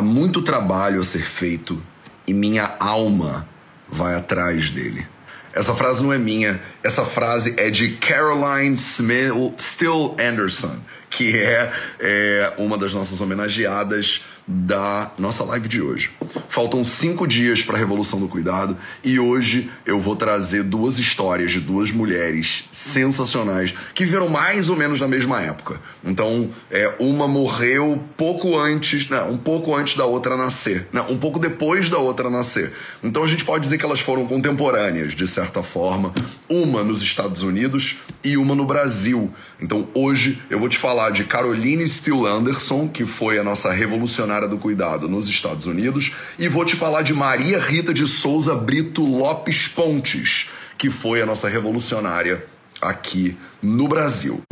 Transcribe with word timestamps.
Há 0.00 0.02
muito 0.02 0.40
trabalho 0.40 0.98
a 0.98 1.04
ser 1.04 1.26
feito 1.26 1.78
e 2.26 2.32
minha 2.32 2.74
alma 2.80 3.46
vai 3.86 4.14
atrás 4.14 4.70
dele. 4.70 5.06
Essa 5.52 5.74
frase 5.74 6.02
não 6.02 6.10
é 6.10 6.16
minha, 6.16 6.58
essa 6.82 7.04
frase 7.04 7.54
é 7.58 7.68
de 7.68 7.98
Caroline 7.98 8.76
Smith, 8.76 9.60
Still 9.60 10.16
Anderson, 10.18 10.78
que 11.10 11.36
é, 11.36 11.70
é 11.98 12.54
uma 12.56 12.78
das 12.78 12.94
nossas 12.94 13.20
homenageadas 13.20 14.24
da 14.50 15.12
nossa 15.16 15.44
live 15.44 15.68
de 15.68 15.80
hoje. 15.80 16.10
Faltam 16.48 16.84
cinco 16.84 17.24
dias 17.24 17.62
para 17.62 17.76
a 17.76 17.78
Revolução 17.78 18.18
do 18.18 18.26
Cuidado 18.26 18.76
e 19.04 19.20
hoje 19.20 19.70
eu 19.86 20.00
vou 20.00 20.16
trazer 20.16 20.64
duas 20.64 20.98
histórias 20.98 21.52
de 21.52 21.60
duas 21.60 21.92
mulheres 21.92 22.64
sensacionais 22.72 23.72
que 23.94 24.04
viveram 24.04 24.28
mais 24.28 24.68
ou 24.68 24.74
menos 24.74 24.98
na 24.98 25.06
mesma 25.06 25.40
época. 25.40 25.80
Então, 26.04 26.50
é, 26.68 26.92
uma 26.98 27.28
morreu 27.28 28.02
pouco 28.16 28.58
antes, 28.58 29.08
né, 29.08 29.22
um 29.22 29.38
pouco 29.38 29.74
antes 29.74 29.96
da 29.96 30.04
outra 30.04 30.36
nascer, 30.36 30.88
né, 30.92 31.00
um 31.08 31.16
pouco 31.16 31.38
depois 31.38 31.88
da 31.88 31.98
outra 31.98 32.28
nascer. 32.28 32.72
Então 33.04 33.22
a 33.22 33.28
gente 33.28 33.44
pode 33.44 33.62
dizer 33.62 33.78
que 33.78 33.84
elas 33.84 34.00
foram 34.00 34.26
contemporâneas, 34.26 35.14
de 35.14 35.26
certa 35.28 35.62
forma, 35.62 36.12
uma 36.48 36.82
nos 36.82 37.00
Estados 37.00 37.42
Unidos 37.42 37.98
e 38.24 38.36
uma 38.36 38.54
no 38.54 38.64
Brasil. 38.64 39.32
Então 39.60 39.88
hoje 39.94 40.42
eu 40.50 40.58
vou 40.58 40.68
te 40.68 40.76
falar 40.76 41.10
de 41.10 41.22
Caroline 41.22 41.86
Steele 41.86 42.26
Anderson, 42.26 42.88
que 42.88 43.06
foi 43.06 43.38
a 43.38 43.44
nossa 43.44 43.72
revolucionária 43.72 44.39
do 44.46 44.58
cuidado 44.58 45.08
nos 45.08 45.28
Estados 45.28 45.66
Unidos, 45.66 46.14
e 46.38 46.48
vou 46.48 46.64
te 46.64 46.76
falar 46.76 47.02
de 47.02 47.12
Maria 47.12 47.60
Rita 47.60 47.92
de 47.92 48.06
Souza 48.06 48.54
Brito 48.54 49.04
Lopes 49.04 49.68
Pontes, 49.68 50.50
que 50.76 50.90
foi 50.90 51.22
a 51.22 51.26
nossa 51.26 51.48
revolucionária 51.48 52.46
aqui 52.80 53.36
no 53.62 53.88
Brasil. 53.88 54.42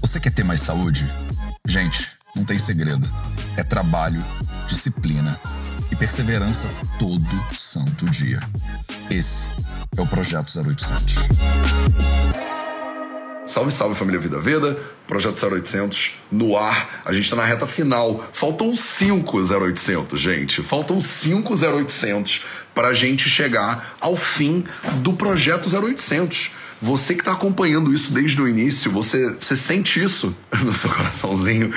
Você 0.00 0.18
quer 0.18 0.30
ter 0.30 0.44
mais 0.44 0.60
saúde? 0.60 1.06
Gente, 1.66 2.16
não 2.34 2.44
tem 2.44 2.58
segredo. 2.58 3.06
É 3.56 3.62
trabalho, 3.62 4.24
disciplina 4.66 5.38
e 5.92 5.96
perseverança 5.96 6.68
todo 6.98 7.54
santo 7.54 8.06
dia. 8.06 8.40
Esse 9.10 9.50
é 9.96 10.00
o 10.00 10.06
Projeto 10.06 10.48
0800. 10.48 11.28
Salve, 13.48 13.72
salve 13.72 13.94
família 13.94 14.20
Vida 14.20 14.38
Veda, 14.38 14.78
Projeto 15.06 15.42
0800 15.42 16.20
no 16.30 16.54
ar. 16.54 17.00
A 17.02 17.14
gente 17.14 17.24
está 17.24 17.34
na 17.34 17.46
reta 17.46 17.66
final. 17.66 18.28
Faltam 18.30 18.76
5 18.76 19.38
0800, 19.38 20.20
gente. 20.20 20.62
Faltam 20.62 21.00
5 21.00 21.54
0800 21.54 22.44
para 22.74 22.88
a 22.88 22.94
gente 22.94 23.30
chegar 23.30 23.96
ao 24.02 24.18
fim 24.18 24.66
do 24.96 25.14
Projeto 25.14 25.66
0800. 25.74 26.50
Você 26.80 27.14
que 27.14 27.22
está 27.22 27.32
acompanhando 27.32 27.92
isso 27.92 28.12
desde 28.12 28.40
o 28.40 28.46
início, 28.46 28.90
você, 28.90 29.32
você 29.32 29.56
sente 29.56 30.00
isso 30.00 30.36
no 30.62 30.72
seu 30.74 30.90
coraçãozinho. 30.90 31.72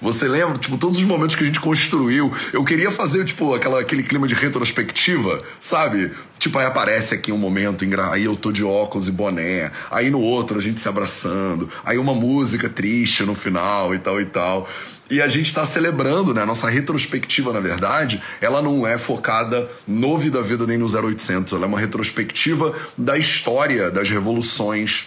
Você 0.00 0.28
lembra, 0.28 0.56
tipo, 0.58 0.78
todos 0.78 0.98
os 0.98 1.04
momentos 1.04 1.34
que 1.34 1.42
a 1.42 1.46
gente 1.46 1.60
construiu. 1.60 2.32
Eu 2.52 2.64
queria 2.64 2.92
fazer, 2.92 3.24
tipo, 3.24 3.52
aquela, 3.52 3.80
aquele 3.80 4.04
clima 4.04 4.28
de 4.28 4.34
retrospectiva, 4.34 5.42
sabe? 5.60 6.12
Tipo, 6.38 6.58
aí 6.58 6.66
aparece 6.66 7.14
aqui 7.14 7.32
um 7.32 7.38
momento, 7.38 7.84
aí 8.12 8.24
eu 8.24 8.36
tô 8.36 8.52
de 8.52 8.62
óculos 8.62 9.08
e 9.08 9.10
boné. 9.10 9.70
Aí 9.90 10.10
no 10.10 10.20
outro 10.20 10.58
a 10.58 10.62
gente 10.62 10.80
se 10.80 10.88
abraçando. 10.88 11.70
Aí 11.84 11.98
uma 11.98 12.14
música 12.14 12.68
triste 12.68 13.22
no 13.22 13.34
final 13.34 13.94
e 13.94 13.98
tal 13.98 14.20
e 14.20 14.26
tal. 14.26 14.68
E 15.08 15.22
a 15.22 15.28
gente 15.28 15.46
está 15.46 15.64
celebrando, 15.64 16.34
né? 16.34 16.42
A 16.42 16.46
nossa 16.46 16.68
retrospectiva, 16.68 17.52
na 17.52 17.60
verdade, 17.60 18.20
ela 18.40 18.60
não 18.60 18.86
é 18.86 18.98
focada 18.98 19.70
no 19.86 20.18
Vida 20.18 20.42
Vida 20.42 20.66
nem 20.66 20.76
no 20.76 20.86
0800. 20.86 21.52
Ela 21.52 21.64
é 21.64 21.68
uma 21.68 21.78
retrospectiva 21.78 22.74
da 22.98 23.16
história 23.16 23.90
das 23.90 24.10
revoluções 24.10 25.06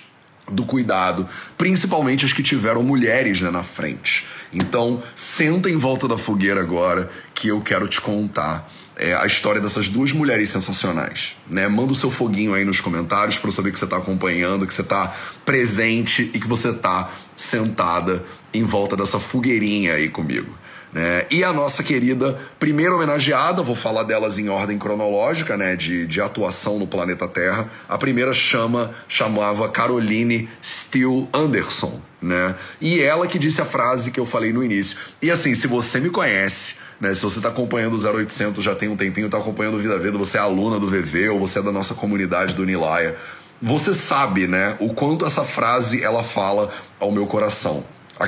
do 0.50 0.64
cuidado, 0.64 1.28
principalmente 1.58 2.26
as 2.26 2.34
que 2.34 2.42
tiveram 2.42 2.82
mulheres 2.82 3.42
né, 3.42 3.52
na 3.52 3.62
frente. 3.62 4.26
Então, 4.52 5.04
senta 5.16 5.70
em 5.70 5.78
volta 5.78 6.08
da 6.08 6.18
fogueira 6.18 6.60
agora 6.60 7.12
que 7.36 7.50
eu 7.50 7.62
quero 7.62 7.88
te 7.88 8.02
contar 8.02 8.72
é, 9.00 9.16
a 9.16 9.26
história 9.26 9.62
dessas 9.62 9.88
duas 9.88 10.12
mulheres 10.12 10.50
sensacionais. 10.50 11.36
Né? 11.50 11.68
Manda 11.68 11.94
o 11.94 11.96
seu 11.96 12.12
foguinho 12.12 12.54
aí 12.54 12.66
nos 12.66 12.82
comentários 12.82 13.38
para 13.38 13.48
eu 13.48 13.52
saber 13.54 13.72
que 13.72 13.80
você 13.80 13.86
está 13.86 13.98
acompanhando, 13.98 14.68
que 14.68 14.74
você 14.74 14.82
está 14.82 15.16
presente 15.46 16.30
e 16.34 16.40
que 16.40 16.48
você 16.48 16.70
está 16.70 17.12
sentada 17.36 18.26
em 18.54 18.64
volta 18.64 18.98
dessa 18.98 19.20
fogueirinha 19.20 19.94
aí 19.94 20.10
comigo. 20.10 20.54
Né? 20.92 21.26
E 21.30 21.44
a 21.44 21.54
nossa 21.54 21.84
querida 21.84 22.40
primeira 22.60 22.96
homenageada, 22.96 23.62
vou 23.62 23.76
falar 23.76 24.04
delas 24.04 24.38
em 24.38 24.50
ordem 24.50 24.78
cronológica, 24.78 25.56
né, 25.56 25.76
de, 25.76 26.08
de 26.08 26.20
atuação 26.20 26.80
no 26.80 26.88
planeta 26.88 27.28
Terra. 27.28 27.70
A 27.88 27.98
primeira 27.98 28.34
chama 28.34 28.94
chamava 29.08 29.70
Caroline 29.70 30.50
Steele 30.64 31.30
Anderson, 31.32 32.02
né? 32.22 32.56
E 32.80 33.00
ela 33.00 33.28
que 33.28 33.40
disse 33.40 33.62
a 33.62 33.66
frase 33.66 34.12
que 34.12 34.20
eu 34.20 34.26
falei 34.26 34.52
no 34.52 34.64
início. 34.64 34.98
E 35.22 35.32
assim, 35.32 35.56
se 35.56 35.68
você 35.68 36.00
me 36.00 36.10
conhece, 36.10 36.76
né, 37.00 37.14
se 37.14 37.22
você 37.22 37.40
está 37.40 37.50
acompanhando 37.50 37.96
o 37.96 38.18
0800 38.18 38.64
já 38.64 38.76
tem 38.76 38.90
um 38.90 38.98
tempinho, 38.98 39.28
está 39.28 39.38
acompanhando 39.38 39.76
o 39.76 39.80
Vida 39.80 39.98
Vida, 39.98 40.18
você 40.18 40.38
é 40.38 40.42
aluna 40.42 40.80
do 40.80 40.90
VV 40.90 41.30
ou 41.30 41.40
você 41.40 41.60
é 41.60 41.62
da 41.62 41.72
nossa 41.72 41.94
comunidade 41.94 42.54
do 42.54 42.66
Nilaia, 42.66 43.18
você 43.62 43.94
sabe, 43.94 44.48
né, 44.48 44.78
o 44.80 44.94
quanto 44.94 45.26
essa 45.26 45.44
frase 45.44 46.02
ela 46.02 46.24
fala 46.24 46.72
ao 47.00 47.12
meu 47.12 47.26
coração. 47.28 47.84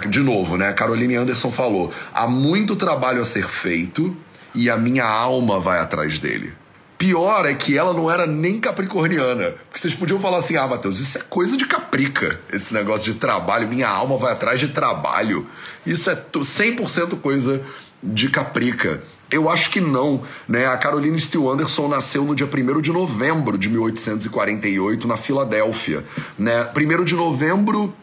De 0.10 0.22
novo, 0.22 0.56
né? 0.56 0.70
A 0.70 0.74
Caroline 0.74 1.18
Anderson 1.18 1.52
falou: 1.52 1.92
há 2.14 2.26
muito 2.26 2.78
trabalho 2.78 3.22
a 3.22 3.26
ser 3.26 3.46
feito 3.46 4.16
e 4.56 4.70
a 4.70 4.78
minha 4.78 5.04
alma 5.06 5.60
vai 5.60 5.80
atrás 5.80 6.18
dele. 6.18 6.54
Pior 7.02 7.48
é 7.48 7.56
que 7.56 7.76
ela 7.76 7.94
não 7.94 8.12
era 8.12 8.28
nem 8.28 8.60
capricorniana. 8.60 9.56
Porque 9.68 9.80
vocês 9.80 9.96
podiam 9.96 10.20
falar 10.20 10.38
assim: 10.38 10.56
ah, 10.56 10.68
Matheus, 10.68 11.00
isso 11.00 11.18
é 11.18 11.22
coisa 11.22 11.58
de 11.58 11.66
caprica, 11.66 12.40
esse 12.54 12.76
negócio 12.76 13.12
de 13.12 13.18
trabalho, 13.18 13.68
minha 13.68 13.90
alma 13.90 14.18
vai 14.18 14.32
atrás 14.32 14.60
de 14.60 14.68
trabalho. 14.68 15.48
Isso 15.84 16.12
é 16.12 16.16
100% 16.16 17.20
coisa 17.20 17.66
de 18.04 18.30
caprica. 18.30 19.02
Eu 19.32 19.50
acho 19.50 19.72
que 19.72 19.82
não, 19.82 20.22
né? 20.48 20.68
A 20.68 20.78
Caroline 20.78 21.20
Steele 21.20 21.48
Anderson 21.48 21.88
nasceu 21.88 22.24
no 22.24 22.36
dia 22.36 22.46
1 22.46 22.82
de 22.82 22.92
novembro 22.92 23.58
de 23.58 23.68
1848 23.68 25.08
na 25.08 25.18
Filadélfia, 25.18 26.06
né? 26.38 26.70
1 26.76 27.04
de 27.04 27.16
novembro, 27.16 27.96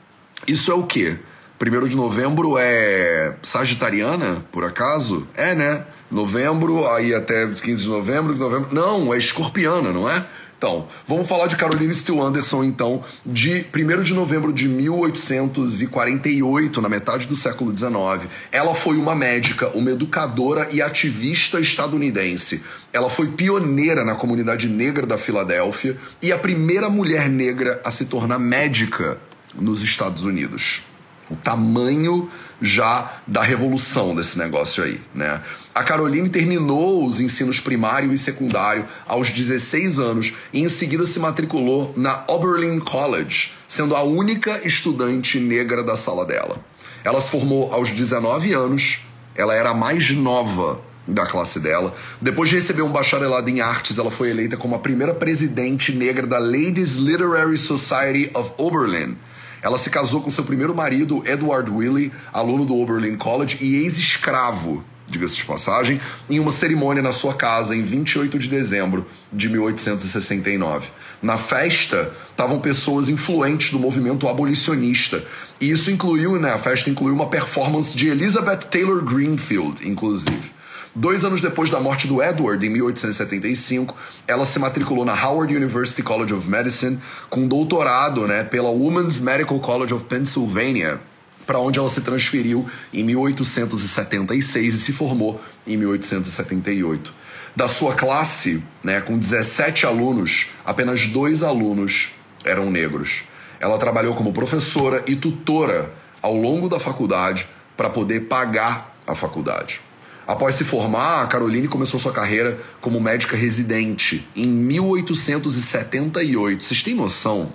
isso 0.44 0.72
é 0.72 0.74
o 0.74 0.82
quê? 0.82 1.16
1 1.64 1.86
de 1.86 1.94
novembro 1.94 2.56
é 2.58 3.36
Sagitariana, 3.44 4.44
por 4.50 4.64
acaso? 4.64 5.28
É, 5.36 5.54
né? 5.54 5.84
Novembro, 6.10 6.88
aí 6.88 7.14
até 7.14 7.46
15 7.46 7.82
de 7.82 7.88
novembro, 7.88 8.34
novembro. 8.34 8.68
Não, 8.72 9.12
é 9.12 9.18
escorpiana, 9.18 9.92
não 9.92 10.08
é? 10.08 10.24
Então, 10.58 10.86
vamos 11.06 11.28
falar 11.28 11.46
de 11.46 11.54
Caroline 11.54 11.94
Steele 11.94 12.20
Anderson, 12.20 12.64
então, 12.64 13.04
de 13.24 13.64
1 13.72 14.02
de 14.02 14.12
novembro 14.12 14.52
de 14.52 14.68
1848, 14.68 16.82
na 16.82 16.88
metade 16.88 17.28
do 17.28 17.36
século 17.36 17.70
XIX. 17.76 18.28
Ela 18.50 18.74
foi 18.74 18.96
uma 18.96 19.14
médica, 19.14 19.68
uma 19.68 19.92
educadora 19.92 20.68
e 20.72 20.82
ativista 20.82 21.60
estadunidense. 21.60 22.64
Ela 22.92 23.08
foi 23.08 23.28
pioneira 23.28 24.04
na 24.04 24.16
comunidade 24.16 24.66
negra 24.66 25.06
da 25.06 25.16
Filadélfia 25.16 25.96
e 26.20 26.32
a 26.32 26.38
primeira 26.38 26.90
mulher 26.90 27.28
negra 27.28 27.80
a 27.84 27.92
se 27.92 28.06
tornar 28.06 28.40
médica 28.40 29.16
nos 29.54 29.84
Estados 29.84 30.24
Unidos 30.24 30.82
o 31.30 31.36
tamanho 31.36 32.30
já 32.60 33.20
da 33.26 33.42
revolução 33.42 34.14
desse 34.14 34.38
negócio 34.38 34.82
aí, 34.82 35.00
né? 35.14 35.40
A 35.78 35.84
Caroline 35.84 36.28
terminou 36.28 37.06
os 37.06 37.20
ensinos 37.20 37.60
primário 37.60 38.12
e 38.12 38.18
secundário 38.18 38.84
aos 39.06 39.30
16 39.30 40.00
anos 40.00 40.34
e 40.52 40.60
em 40.60 40.68
seguida 40.68 41.06
se 41.06 41.20
matriculou 41.20 41.94
na 41.96 42.24
Oberlin 42.26 42.80
College, 42.80 43.52
sendo 43.68 43.94
a 43.94 44.02
única 44.02 44.60
estudante 44.66 45.38
negra 45.38 45.84
da 45.84 45.96
sala 45.96 46.26
dela. 46.26 46.58
Ela 47.04 47.20
se 47.20 47.30
formou 47.30 47.72
aos 47.72 47.90
19 47.90 48.52
anos, 48.54 49.06
ela 49.36 49.54
era 49.54 49.70
a 49.70 49.74
mais 49.74 50.10
nova 50.10 50.80
da 51.06 51.24
classe 51.24 51.60
dela. 51.60 51.94
Depois 52.20 52.48
de 52.48 52.56
receber 52.56 52.82
um 52.82 52.90
bacharelado 52.90 53.48
em 53.48 53.60
artes, 53.60 53.98
ela 53.98 54.10
foi 54.10 54.30
eleita 54.30 54.56
como 54.56 54.74
a 54.74 54.80
primeira 54.80 55.14
presidente 55.14 55.92
negra 55.92 56.26
da 56.26 56.40
Ladies 56.40 56.96
Literary 56.96 57.56
Society 57.56 58.32
of 58.34 58.50
Oberlin 58.58 59.16
ela 59.60 59.76
se 59.76 59.90
casou 59.90 60.22
com 60.22 60.30
seu 60.30 60.44
primeiro 60.44 60.72
marido, 60.72 61.20
Edward 61.26 61.68
Willey, 61.68 62.12
aluno 62.32 62.64
do 62.64 62.76
Oberlin 62.76 63.16
College 63.16 63.58
e 63.60 63.84
ex-escravo, 63.84 64.84
diga-se 65.08 65.36
de 65.36 65.44
passagem, 65.44 66.00
em 66.28 66.38
uma 66.38 66.50
cerimônia 66.50 67.02
na 67.02 67.12
sua 67.12 67.34
casa 67.34 67.74
em 67.74 67.82
28 67.82 68.38
de 68.38 68.48
dezembro 68.48 69.06
de 69.32 69.48
1869. 69.48 70.88
Na 71.20 71.36
festa 71.36 72.14
estavam 72.30 72.60
pessoas 72.60 73.08
influentes 73.08 73.72
do 73.72 73.78
movimento 73.78 74.28
abolicionista. 74.28 75.24
E 75.60 75.70
isso 75.70 75.90
incluiu, 75.90 76.38
né, 76.38 76.52
a 76.52 76.58
festa 76.58 76.88
incluiu 76.88 77.14
uma 77.14 77.26
performance 77.26 77.96
de 77.96 78.08
Elizabeth 78.08 78.68
Taylor 78.70 79.02
Greenfield, 79.02 79.88
inclusive. 79.88 80.58
Dois 80.94 81.24
anos 81.24 81.40
depois 81.40 81.70
da 81.70 81.80
morte 81.80 82.06
do 82.06 82.22
Edward, 82.22 82.64
em 82.64 82.70
1875, 82.70 83.94
ela 84.26 84.46
se 84.46 84.58
matriculou 84.58 85.04
na 85.04 85.12
Howard 85.12 85.54
University 85.54 86.02
College 86.02 86.34
of 86.34 86.48
Medicine 86.48 86.98
com 87.28 87.46
doutorado 87.46 88.26
né, 88.26 88.42
pela 88.42 88.70
Women's 88.70 89.20
Medical 89.20 89.60
College 89.60 89.94
of 89.94 90.04
Pennsylvania, 90.04 91.00
para 91.48 91.58
onde 91.58 91.78
ela 91.78 91.88
se 91.88 92.02
transferiu 92.02 92.68
em 92.92 93.02
1876 93.02 94.74
e 94.74 94.78
se 94.78 94.92
formou 94.92 95.40
em 95.66 95.78
1878. 95.78 97.14
Da 97.56 97.66
sua 97.66 97.94
classe, 97.94 98.62
né, 98.84 99.00
com 99.00 99.18
17 99.18 99.86
alunos, 99.86 100.48
apenas 100.62 101.06
dois 101.06 101.42
alunos 101.42 102.10
eram 102.44 102.70
negros. 102.70 103.22
Ela 103.58 103.78
trabalhou 103.78 104.14
como 104.14 104.34
professora 104.34 105.02
e 105.06 105.16
tutora 105.16 105.90
ao 106.20 106.36
longo 106.36 106.68
da 106.68 106.78
faculdade 106.78 107.48
para 107.78 107.88
poder 107.88 108.26
pagar 108.26 108.94
a 109.06 109.14
faculdade. 109.14 109.80
Após 110.26 110.54
se 110.54 110.64
formar, 110.64 111.22
a 111.22 111.26
Caroline 111.28 111.66
começou 111.66 111.98
sua 111.98 112.12
carreira 112.12 112.60
como 112.78 113.00
médica 113.00 113.38
residente 113.38 114.28
em 114.36 114.46
1878. 114.46 116.62
Vocês 116.62 116.82
têm 116.82 116.94
noção 116.94 117.54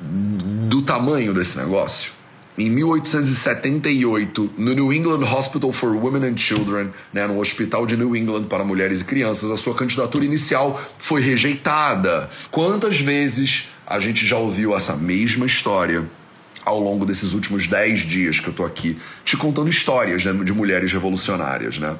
do 0.00 0.80
tamanho 0.80 1.34
desse 1.34 1.58
negócio? 1.58 2.21
Em 2.56 2.68
1878, 2.68 4.50
no 4.58 4.74
New 4.74 4.92
England 4.92 5.24
Hospital 5.24 5.72
for 5.72 5.96
Women 5.96 6.28
and 6.28 6.36
Children, 6.36 6.90
né, 7.10 7.26
no 7.26 7.40
Hospital 7.40 7.86
de 7.86 7.96
New 7.96 8.14
England 8.14 8.44
para 8.44 8.62
Mulheres 8.62 9.00
e 9.00 9.04
Crianças, 9.04 9.50
a 9.50 9.56
sua 9.56 9.74
candidatura 9.74 10.22
inicial 10.22 10.78
foi 10.98 11.22
rejeitada. 11.22 12.28
Quantas 12.50 13.00
vezes 13.00 13.68
a 13.86 13.98
gente 13.98 14.26
já 14.26 14.36
ouviu 14.36 14.76
essa 14.76 14.94
mesma 14.94 15.46
história 15.46 16.04
ao 16.62 16.78
longo 16.78 17.06
desses 17.06 17.32
últimos 17.32 17.66
dez 17.66 18.00
dias 18.00 18.38
que 18.38 18.48
eu 18.48 18.52
tô 18.52 18.66
aqui 18.66 18.98
te 19.24 19.34
contando 19.36 19.70
histórias 19.70 20.22
né, 20.22 20.32
de 20.44 20.52
mulheres 20.52 20.92
revolucionárias, 20.92 21.78
né? 21.78 21.96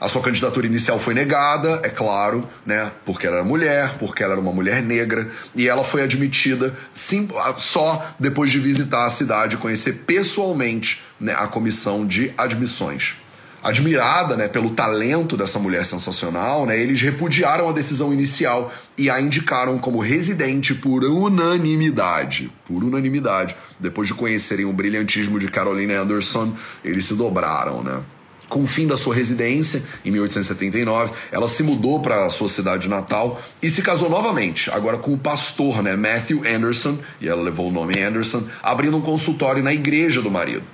A 0.00 0.08
sua 0.08 0.22
candidatura 0.22 0.66
inicial 0.66 0.98
foi 0.98 1.12
negada, 1.12 1.80
é 1.82 1.90
claro, 1.90 2.48
né? 2.64 2.90
Porque 3.04 3.26
ela 3.26 3.36
era 3.36 3.44
mulher, 3.44 3.98
porque 3.98 4.22
ela 4.22 4.32
era 4.32 4.40
uma 4.40 4.52
mulher 4.52 4.82
negra, 4.82 5.30
e 5.54 5.68
ela 5.68 5.84
foi 5.84 6.02
admitida 6.02 6.74
sim, 6.94 7.28
só 7.58 8.14
depois 8.18 8.50
de 8.50 8.58
visitar 8.58 9.04
a 9.04 9.10
cidade 9.10 9.56
e 9.56 9.58
conhecer 9.58 10.04
pessoalmente 10.06 11.02
né, 11.20 11.34
a 11.34 11.46
comissão 11.46 12.06
de 12.06 12.32
admissões 12.38 13.16
admirada 13.62 14.36
né, 14.36 14.48
pelo 14.48 14.70
talento 14.70 15.36
dessa 15.36 15.58
mulher 15.58 15.84
sensacional, 15.84 16.64
né, 16.64 16.80
eles 16.80 17.00
repudiaram 17.00 17.68
a 17.68 17.72
decisão 17.72 18.12
inicial 18.12 18.72
e 18.96 19.10
a 19.10 19.20
indicaram 19.20 19.78
como 19.78 20.00
residente 20.00 20.74
por 20.74 21.04
unanimidade. 21.04 22.50
Por 22.66 22.82
unanimidade. 22.82 23.54
Depois 23.78 24.08
de 24.08 24.14
conhecerem 24.14 24.64
o 24.64 24.72
brilhantismo 24.72 25.38
de 25.38 25.48
Caroline 25.48 25.94
Anderson, 25.94 26.56
eles 26.84 27.04
se 27.04 27.14
dobraram, 27.14 27.82
né? 27.82 28.02
Com 28.50 28.64
o 28.64 28.66
fim 28.66 28.84
da 28.84 28.96
sua 28.96 29.14
residência, 29.14 29.80
em 30.04 30.10
1879, 30.10 31.12
ela 31.30 31.46
se 31.46 31.62
mudou 31.62 32.00
para 32.00 32.26
a 32.26 32.30
sua 32.30 32.48
cidade 32.48 32.88
natal 32.88 33.40
e 33.62 33.70
se 33.70 33.80
casou 33.80 34.10
novamente, 34.10 34.68
agora 34.72 34.98
com 34.98 35.14
o 35.14 35.18
pastor 35.18 35.84
né, 35.84 35.94
Matthew 35.94 36.42
Anderson, 36.44 36.98
e 37.20 37.28
ela 37.28 37.40
levou 37.40 37.68
o 37.68 37.72
nome 37.72 37.98
Anderson, 37.98 38.42
abrindo 38.60 38.96
um 38.96 39.00
consultório 39.00 39.62
na 39.62 39.72
igreja 39.72 40.20
do 40.20 40.32
marido. 40.32 40.64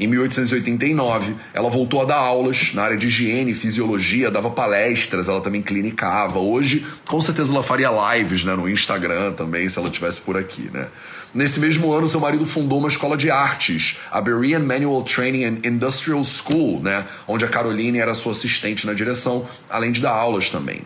Em 0.00 0.06
1889, 0.06 1.36
ela 1.52 1.68
voltou 1.68 2.00
a 2.00 2.06
dar 2.06 2.16
aulas 2.16 2.72
na 2.72 2.84
área 2.84 2.96
de 2.96 3.06
higiene 3.06 3.52
fisiologia, 3.52 4.30
dava 4.30 4.48
palestras, 4.48 5.28
ela 5.28 5.42
também 5.42 5.60
clinicava. 5.60 6.38
Hoje, 6.38 6.86
com 7.06 7.20
certeza, 7.20 7.52
ela 7.52 7.62
faria 7.62 7.90
lives 7.90 8.42
né, 8.42 8.56
no 8.56 8.66
Instagram 8.66 9.32
também, 9.32 9.68
se 9.68 9.78
ela 9.78 9.88
estivesse 9.88 10.22
por 10.22 10.38
aqui, 10.38 10.70
né? 10.72 10.88
Nesse 11.34 11.60
mesmo 11.60 11.92
ano, 11.92 12.08
seu 12.08 12.18
marido 12.18 12.46
fundou 12.46 12.78
uma 12.78 12.88
escola 12.88 13.14
de 13.14 13.30
artes, 13.30 13.98
a 14.10 14.22
Berean 14.22 14.60
Manual 14.60 15.02
Training 15.04 15.44
and 15.44 15.58
Industrial 15.64 16.24
School, 16.24 16.80
né, 16.82 17.04
onde 17.28 17.44
a 17.44 17.48
Caroline 17.48 17.98
era 17.98 18.14
sua 18.14 18.32
assistente 18.32 18.86
na 18.86 18.94
direção, 18.94 19.46
além 19.68 19.92
de 19.92 20.00
dar 20.00 20.12
aulas 20.12 20.48
também. 20.48 20.80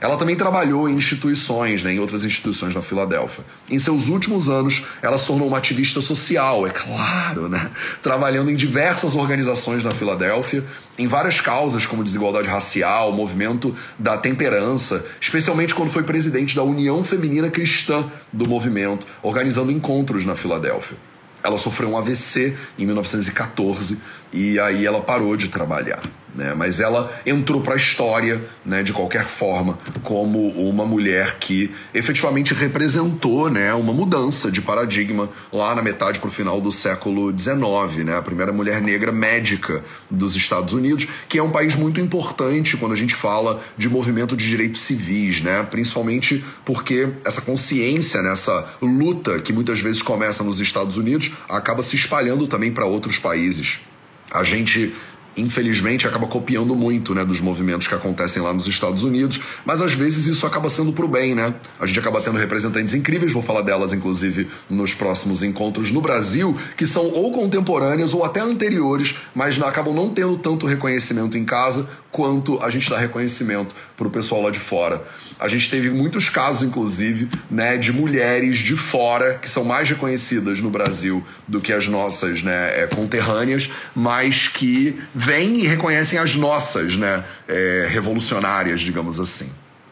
Ela 0.00 0.16
também 0.16 0.36
trabalhou 0.36 0.88
em 0.88 0.94
instituições, 0.94 1.82
né, 1.82 1.92
em 1.92 1.98
outras 1.98 2.24
instituições 2.24 2.74
na 2.74 2.82
Filadélfia. 2.82 3.44
Em 3.70 3.78
seus 3.78 4.08
últimos 4.08 4.48
anos, 4.48 4.84
ela 5.02 5.18
se 5.18 5.26
tornou 5.26 5.48
uma 5.48 5.58
ativista 5.58 6.00
social, 6.00 6.66
é 6.66 6.70
claro, 6.70 7.48
né? 7.48 7.70
Trabalhando 8.02 8.50
em 8.50 8.56
diversas 8.56 9.14
organizações 9.14 9.82
na 9.82 9.90
Filadélfia, 9.90 10.64
em 10.98 11.06
várias 11.06 11.40
causas 11.40 11.86
como 11.86 12.04
desigualdade 12.04 12.48
racial, 12.48 13.12
movimento 13.12 13.74
da 13.98 14.16
temperança, 14.16 15.04
especialmente 15.20 15.74
quando 15.74 15.90
foi 15.90 16.02
presidente 16.02 16.54
da 16.54 16.62
União 16.62 17.02
Feminina 17.04 17.50
Cristã 17.50 18.10
do 18.32 18.46
movimento, 18.48 19.06
organizando 19.22 19.70
encontros 19.70 20.24
na 20.24 20.34
Filadélfia. 20.34 20.96
Ela 21.42 21.56
sofreu 21.56 21.90
um 21.90 21.96
AVC 21.96 22.56
em 22.78 22.84
1914 22.84 24.00
e 24.32 24.58
aí 24.58 24.84
ela 24.84 25.00
parou 25.00 25.36
de 25.36 25.48
trabalhar 25.48 26.02
né? 26.38 26.54
Mas 26.54 26.78
ela 26.78 27.12
entrou 27.26 27.60
para 27.60 27.74
a 27.74 27.76
história, 27.76 28.40
né, 28.64 28.82
de 28.82 28.92
qualquer 28.92 29.26
forma, 29.26 29.78
como 30.02 30.48
uma 30.50 30.86
mulher 30.86 31.36
que 31.40 31.70
efetivamente 31.92 32.54
representou, 32.54 33.50
né, 33.50 33.74
uma 33.74 33.92
mudança 33.92 34.50
de 34.50 34.62
paradigma 34.62 35.28
lá 35.52 35.74
na 35.74 35.82
metade 35.82 36.20
para 36.20 36.28
o 36.28 36.30
final 36.30 36.60
do 36.60 36.70
século 36.70 37.36
XIX, 37.36 38.04
né? 38.04 38.16
A 38.16 38.22
primeira 38.22 38.52
mulher 38.52 38.80
negra 38.80 39.10
médica 39.10 39.84
dos 40.08 40.36
Estados 40.36 40.72
Unidos, 40.72 41.08
que 41.28 41.38
é 41.38 41.42
um 41.42 41.50
país 41.50 41.74
muito 41.74 42.00
importante 42.00 42.76
quando 42.76 42.92
a 42.92 42.96
gente 42.96 43.14
fala 43.14 43.60
de 43.76 43.88
movimento 43.88 44.36
de 44.36 44.48
direitos 44.48 44.82
civis, 44.82 45.42
né? 45.42 45.66
Principalmente 45.68 46.44
porque 46.64 47.08
essa 47.24 47.40
consciência, 47.40 48.22
né, 48.22 48.32
luta 48.80 49.40
que 49.40 49.52
muitas 49.52 49.80
vezes 49.80 50.00
começa 50.00 50.44
nos 50.44 50.60
Estados 50.60 50.96
Unidos, 50.96 51.32
acaba 51.48 51.82
se 51.82 51.96
espalhando 51.96 52.46
também 52.46 52.70
para 52.70 52.84
outros 52.84 53.18
países. 53.18 53.80
A 54.30 54.44
gente 54.44 54.94
infelizmente, 55.40 56.06
acaba 56.06 56.26
copiando 56.26 56.74
muito, 56.74 57.14
né, 57.14 57.24
dos 57.24 57.40
movimentos 57.40 57.86
que 57.86 57.94
acontecem 57.94 58.42
lá 58.42 58.52
nos 58.52 58.66
Estados 58.66 59.04
Unidos, 59.04 59.40
mas 59.64 59.80
às 59.80 59.94
vezes 59.94 60.26
isso 60.26 60.46
acaba 60.46 60.68
sendo 60.68 60.92
pro 60.92 61.08
bem, 61.08 61.34
né? 61.34 61.54
A 61.78 61.86
gente 61.86 61.98
acaba 61.98 62.20
tendo 62.20 62.38
representantes 62.38 62.94
incríveis, 62.94 63.32
vou 63.32 63.42
falar 63.42 63.62
delas, 63.62 63.92
inclusive, 63.92 64.48
nos 64.68 64.94
próximos 64.94 65.42
encontros 65.42 65.90
no 65.90 66.00
Brasil, 66.00 66.56
que 66.76 66.86
são 66.86 67.06
ou 67.06 67.32
contemporâneas 67.32 68.12
ou 68.12 68.24
até 68.24 68.40
anteriores, 68.40 69.14
mas 69.34 69.60
acabam 69.62 69.94
não 69.94 70.10
tendo 70.10 70.36
tanto 70.38 70.66
reconhecimento 70.66 71.38
em 71.38 71.44
casa 71.44 71.88
quanto 72.10 72.62
a 72.62 72.70
gente 72.70 72.88
dá 72.88 72.98
reconhecimento 72.98 73.74
para 73.96 74.06
o 74.06 74.10
pessoal 74.10 74.42
lá 74.42 74.50
de 74.50 74.58
fora. 74.58 75.06
A 75.38 75.46
gente 75.46 75.70
teve 75.70 75.90
muitos 75.90 76.28
casos, 76.28 76.62
inclusive, 76.62 77.28
né, 77.50 77.76
de 77.76 77.92
mulheres 77.92 78.58
de 78.58 78.76
fora 78.76 79.34
que 79.34 79.48
são 79.48 79.64
mais 79.64 79.88
reconhecidas 79.88 80.60
no 80.60 80.70
Brasil 80.70 81.24
do 81.46 81.60
que 81.60 81.72
as 81.72 81.86
nossas 81.86 82.42
né, 82.42 82.82
é, 82.82 82.86
conterrâneas, 82.86 83.70
mas 83.94 84.48
que 84.48 84.98
vêm 85.14 85.60
e 85.60 85.66
reconhecem 85.66 86.18
as 86.18 86.34
nossas 86.34 86.96
né, 86.96 87.24
é, 87.46 87.86
revolucionárias, 87.90 88.80
digamos 88.80 89.20
assim. 89.20 89.50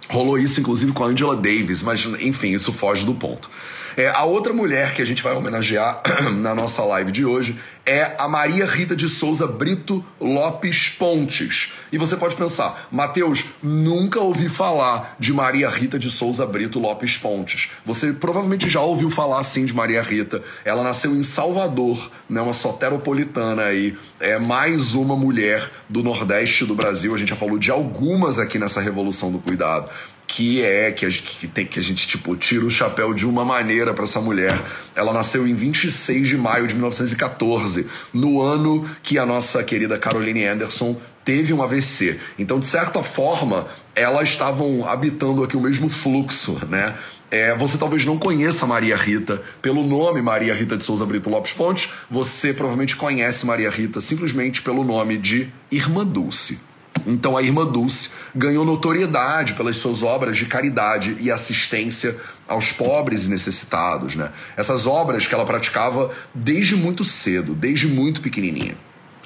Rolou 0.08 0.38
isso, 0.38 0.60
inclusive, 0.60 0.92
com 0.92 1.04
a 1.04 1.08
Angela 1.08 1.36
Davis, 1.36 1.82
mas 1.82 2.04
enfim, 2.20 2.52
isso 2.54 2.72
foge 2.72 3.04
do 3.04 3.14
ponto. 3.14 3.50
É, 3.96 4.08
a 4.08 4.25
outra 4.25 4.52
mulher 4.52 4.93
que 4.94 5.00
a 5.00 5.06
gente 5.06 5.22
vai 5.22 5.32
homenagear 5.32 6.02
na 6.37 6.54
nossa 6.54 6.84
live 6.84 7.10
de 7.10 7.25
hoje 7.25 7.58
é 7.87 8.14
a 8.19 8.28
Maria 8.28 8.66
Rita 8.66 8.94
de 8.94 9.08
Souza 9.08 9.46
Brito 9.46 10.04
Lopes 10.20 10.90
Pontes. 10.90 11.72
E 11.90 11.96
você 11.96 12.14
pode 12.14 12.34
pensar, 12.34 12.88
Mateus, 12.93 13.44
nunca 13.62 14.20
ouvi 14.20 14.50
falar 14.50 15.16
de 15.19 15.32
Maria 15.32 15.70
Rita 15.70 15.98
de 15.98 16.10
Souza 16.10 16.44
Brito 16.44 16.78
Lopes 16.78 17.16
Pontes. 17.16 17.70
Você 17.87 18.12
provavelmente 18.12 18.69
já 18.69 18.81
ouviu 18.81 19.08
falar 19.08 19.43
sim 19.44 19.64
de 19.64 19.72
Maria 19.72 20.02
Rita. 20.02 20.42
Ela 20.62 20.82
nasceu 20.82 21.12
em 21.12 21.22
Salvador, 21.22 22.10
né, 22.28 22.42
uma 22.42 22.52
soteropolitana 22.52 23.62
aí. 23.62 23.96
É 24.20 24.38
mais 24.38 24.94
uma 24.94 25.16
mulher 25.16 25.70
do 25.88 26.02
Nordeste 26.02 26.66
do 26.66 26.75
Brasil. 26.75 27.14
A 27.14 27.18
gente 27.18 27.28
já 27.28 27.37
falou 27.37 27.56
de 27.56 27.70
algumas 27.70 28.38
aqui 28.38 28.59
nessa 28.59 28.80
Revolução 28.80 29.30
do 29.30 29.38
Cuidado 29.38 29.88
que 30.26 30.62
é 30.62 30.90
que 30.90 31.06
a, 31.06 31.11
gente, 31.11 31.23
que, 31.23 31.47
tem, 31.47 31.66
que 31.66 31.78
a 31.78 31.83
gente 31.83 32.06
tipo 32.06 32.37
tira 32.37 32.64
o 32.64 32.71
chapéu 32.71 33.14
de 33.14 33.26
uma 33.26 33.45
maneira 33.45 33.95
para 33.95 34.04
essa 34.04 34.21
mulher. 34.21 34.61
Ela 34.95 35.12
nasceu 35.12 35.47
em 35.47 35.54
26 35.54 36.28
de 36.28 36.37
maio 36.37 36.66
de 36.66 36.75
1914, 36.75 37.87
no 38.12 38.42
ano 38.42 38.88
que 39.02 39.18
a 39.18 39.26
nossa 39.26 39.62
querida 39.62 39.99
Caroline 39.99 40.45
Anderson 40.45 41.00
teve 41.25 41.52
um 41.52 41.62
AVC. 41.62 42.18
Então, 42.38 42.61
de 42.61 42.66
certa 42.66 43.02
forma, 43.02 43.66
elas 43.95 44.28
estavam 44.28 44.88
habitando 44.88 45.42
aqui 45.42 45.56
o 45.56 45.61
mesmo 45.61 45.88
fluxo, 45.88 46.61
né? 46.68 46.95
É, 47.28 47.56
você 47.56 47.76
talvez 47.76 48.04
não 48.04 48.16
conheça 48.16 48.66
Maria 48.66 48.97
Rita 48.97 49.42
pelo 49.61 49.83
nome 49.83 50.23
Maria 50.23 50.54
Rita 50.54 50.76
de 50.76 50.85
Souza 50.85 51.04
Brito 51.04 51.28
Lopes 51.28 51.52
Pontes, 51.52 51.90
você 52.09 52.54
provavelmente 52.54 52.95
conhece 52.95 53.45
Maria 53.45 53.68
Rita 53.68 54.00
simplesmente 54.00 54.62
pelo 54.62 54.85
nome 54.85 55.18
de 55.18 55.52
Irmã 55.71 56.06
Dulce. 56.06 56.61
Então 57.06 57.36
a 57.36 57.42
Irmã 57.42 57.64
Dulce 57.64 58.10
ganhou 58.34 58.64
notoriedade 58.64 59.54
pelas 59.54 59.76
suas 59.76 60.02
obras 60.02 60.36
de 60.36 60.46
caridade 60.46 61.16
e 61.20 61.30
assistência 61.30 62.16
aos 62.48 62.72
pobres 62.72 63.26
e 63.26 63.28
necessitados, 63.28 64.16
né? 64.16 64.32
Essas 64.56 64.86
obras 64.86 65.26
que 65.26 65.34
ela 65.34 65.46
praticava 65.46 66.12
desde 66.34 66.75
muito 66.75 67.04
cedo, 67.04 67.54
desde 67.54 67.86
muito 67.86 68.20
pequenininha. 68.20 68.76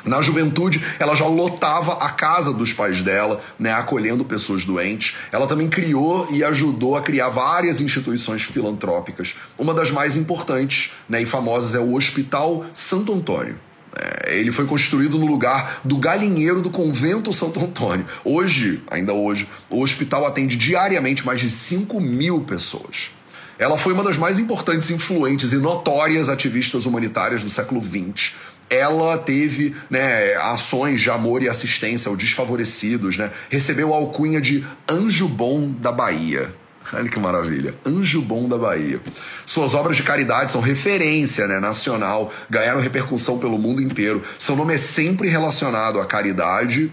Na 0.05 0.23
juventude, 0.23 0.83
ela 0.99 1.15
já 1.15 1.27
lotava 1.27 1.95
a 2.05 2.09
casa 2.09 2.55
dos 2.55 2.73
pais 2.73 3.03
dela, 3.03 3.43
né, 3.59 3.71
acolhendo 3.73 4.25
pessoas 4.25 4.65
doentes. 4.65 5.15
Ela 5.31 5.47
também 5.47 5.69
criou 5.69 6.27
e 6.31 6.43
ajudou 6.43 6.97
a 6.97 7.03
criar 7.03 7.29
várias 7.29 7.83
instituições 7.83 8.43
filantrópicas. 8.43 9.35
Uma 9.59 9.75
das 9.75 9.91
mais 9.91 10.17
importantes 10.17 10.95
né, 11.07 11.21
e 11.21 11.27
famosas 11.27 11.75
é 11.75 11.79
o 11.79 11.95
Hospital 11.95 12.65
Santo 12.73 13.13
Antônio. 13.13 13.59
É, 13.97 14.39
ele 14.39 14.53
foi 14.53 14.67
construído 14.67 15.19
no 15.19 15.27
lugar 15.27 15.81
do 15.85 15.97
galinheiro 15.97 16.61
do 16.61 16.71
convento 16.71 17.33
Santo 17.33 17.63
Antônio. 17.63 18.07
Hoje, 18.25 18.83
ainda 18.89 19.13
hoje, 19.13 19.49
o 19.69 19.83
hospital 19.83 20.27
atende 20.27 20.57
diariamente 20.57 21.27
mais 21.27 21.41
de 21.41 21.51
5 21.51 22.01
mil 22.01 22.43
pessoas. 22.43 23.11
Ela 23.59 23.77
foi 23.77 23.93
uma 23.93 24.03
das 24.03 24.17
mais 24.17 24.39
importantes, 24.39 24.91
influentes 24.91 25.53
e 25.53 25.57
notórias 25.57 26.29
ativistas 26.29 26.87
humanitárias 26.87 27.43
do 27.43 27.51
século 27.51 27.83
XX. 27.83 28.33
Ela 28.71 29.19
teve 29.19 29.77
né, 29.91 30.35
ações 30.37 31.03
de 31.03 31.11
amor 31.11 31.43
e 31.43 31.49
assistência 31.49 32.09
aos 32.09 32.17
desfavorecidos, 32.17 33.19
né? 33.19 33.31
recebeu 33.51 33.93
a 33.93 33.97
alcunha 33.97 34.41
de 34.41 34.65
Anjo 34.89 35.29
Bom 35.29 35.71
da 35.73 35.93
Bahia. 35.93 36.55
Olha 36.93 37.09
que 37.09 37.21
maravilha. 37.21 37.75
Anjo 37.87 38.21
Bom 38.21 38.49
da 38.49 38.59
Bahia. 38.59 39.01
Suas 39.47 39.75
obras 39.75 39.97
de 39.97 40.03
caridade 40.03 40.51
são 40.51 40.61
referência 40.61 41.47
né, 41.47 41.61
nacional, 41.61 42.33
ganharam 42.49 42.81
repercussão 42.81 43.39
pelo 43.39 43.57
mundo 43.57 43.81
inteiro. 43.81 44.23
Seu 44.39 44.57
nome 44.57 44.75
é 44.75 44.79
sempre 44.79 45.29
relacionado 45.29 46.01
à 46.01 46.07
caridade 46.07 46.91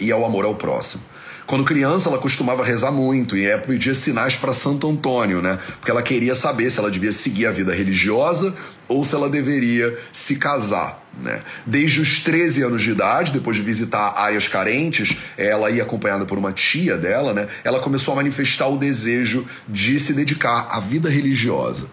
e 0.00 0.10
ao 0.10 0.24
amor 0.24 0.44
ao 0.44 0.56
próximo. 0.56 1.04
Quando 1.46 1.64
criança, 1.64 2.08
ela 2.08 2.18
costumava 2.18 2.64
rezar 2.64 2.90
muito 2.90 3.36
e 3.36 3.46
é 3.46 3.56
pedir 3.56 3.94
sinais 3.94 4.34
para 4.34 4.52
Santo 4.52 4.90
Antônio, 4.90 5.40
né? 5.40 5.60
Porque 5.78 5.92
ela 5.92 6.02
queria 6.02 6.34
saber 6.34 6.68
se 6.72 6.80
ela 6.80 6.90
devia 6.90 7.12
seguir 7.12 7.46
a 7.46 7.52
vida 7.52 7.72
religiosa 7.72 8.52
ou 8.88 9.04
se 9.04 9.14
ela 9.14 9.28
deveria 9.30 9.96
se 10.12 10.34
casar. 10.36 11.05
Né? 11.20 11.42
Desde 11.64 12.00
os 12.00 12.20
13 12.20 12.62
anos 12.62 12.82
de 12.82 12.90
idade, 12.90 13.32
depois 13.32 13.56
de 13.56 13.62
visitar 13.62 14.14
áreas 14.16 14.48
carentes, 14.48 15.16
ela 15.36 15.70
ia 15.70 15.82
acompanhada 15.82 16.24
por 16.24 16.36
uma 16.36 16.52
tia 16.52 16.96
dela, 16.96 17.32
né? 17.32 17.48
ela 17.64 17.80
começou 17.80 18.12
a 18.12 18.16
manifestar 18.16 18.68
o 18.68 18.76
desejo 18.76 19.46
de 19.68 19.98
se 19.98 20.12
dedicar 20.12 20.68
à 20.70 20.80
vida 20.80 21.08
religiosa 21.08 21.86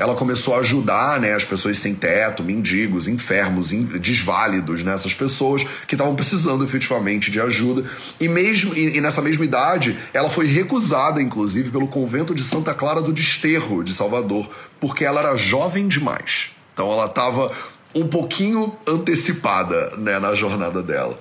ela 0.00 0.14
começou 0.14 0.54
a 0.54 0.60
ajudar 0.60 1.20
né, 1.20 1.34
as 1.34 1.44
pessoas 1.44 1.76
sem 1.76 1.94
teto, 1.94 2.42
mendigos, 2.42 3.06
enfermos, 3.06 3.68
desválidos, 4.00 4.82
né, 4.82 4.94
essas 4.94 5.12
pessoas 5.12 5.62
que 5.86 5.94
estavam 5.94 6.16
precisando 6.16 6.64
efetivamente 6.64 7.30
de 7.30 7.38
ajuda. 7.38 7.84
E 8.18 8.26
mesmo 8.26 8.74
e, 8.74 8.98
nessa 8.98 9.20
mesma 9.20 9.44
idade, 9.44 9.98
ela 10.14 10.30
foi 10.30 10.46
recusada, 10.46 11.20
inclusive, 11.20 11.70
pelo 11.70 11.86
convento 11.86 12.34
de 12.34 12.42
Santa 12.42 12.72
Clara 12.72 13.02
do 13.02 13.12
Desterro, 13.12 13.84
de 13.84 13.92
Salvador, 13.92 14.48
porque 14.80 15.04
ela 15.04 15.20
era 15.20 15.36
jovem 15.36 15.86
demais. 15.86 16.50
Então 16.72 16.90
ela 16.90 17.04
estava 17.04 17.52
um 17.94 18.06
pouquinho 18.06 18.74
antecipada 18.86 19.96
né, 19.96 20.18
na 20.18 20.34
jornada 20.34 20.82
dela 20.82 21.18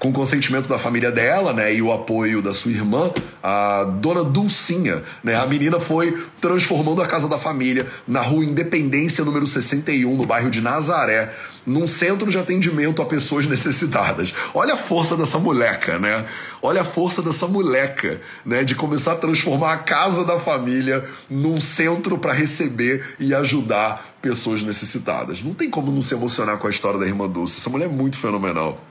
com 0.00 0.08
o 0.08 0.12
consentimento 0.14 0.66
da 0.66 0.78
família 0.78 1.12
dela, 1.12 1.52
né, 1.52 1.74
e 1.74 1.82
o 1.82 1.92
apoio 1.92 2.40
da 2.40 2.54
sua 2.54 2.72
irmã, 2.72 3.12
a 3.42 3.84
dona 3.84 4.24
Dulcinha, 4.24 5.04
né, 5.22 5.36
a 5.36 5.46
menina 5.46 5.78
foi 5.78 6.24
transformando 6.40 7.02
a 7.02 7.06
casa 7.06 7.28
da 7.28 7.38
família 7.38 7.86
na 8.08 8.22
rua 8.22 8.42
Independência 8.42 9.22
número 9.22 9.46
61, 9.46 10.16
no 10.16 10.24
bairro 10.24 10.50
de 10.50 10.62
Nazaré, 10.62 11.34
num 11.66 11.86
centro 11.86 12.30
de 12.30 12.38
atendimento 12.38 13.02
a 13.02 13.04
pessoas 13.04 13.44
necessitadas. 13.46 14.34
Olha 14.54 14.72
a 14.72 14.76
força 14.78 15.14
dessa 15.14 15.38
moleca, 15.38 15.98
né? 15.98 16.24
Olha 16.62 16.80
a 16.80 16.84
força 16.84 17.20
dessa 17.20 17.46
moleca, 17.46 18.22
né, 18.44 18.64
de 18.64 18.74
começar 18.74 19.12
a 19.12 19.16
transformar 19.16 19.74
a 19.74 19.78
casa 19.78 20.24
da 20.24 20.40
família 20.40 21.04
num 21.28 21.60
centro 21.60 22.16
para 22.16 22.32
receber 22.32 23.16
e 23.20 23.34
ajudar 23.34 24.09
pessoas 24.20 24.62
necessitadas. 24.62 25.42
Não 25.42 25.54
tem 25.54 25.70
como 25.70 25.90
não 25.90 26.02
se 26.02 26.14
emocionar 26.14 26.58
com 26.58 26.66
a 26.66 26.70
história 26.70 26.98
da 26.98 27.06
irmã 27.06 27.28
Dulce. 27.28 27.58
Essa 27.58 27.70
mulher 27.70 27.86
é 27.86 27.88
muito 27.88 28.18
fenomenal. 28.18 28.82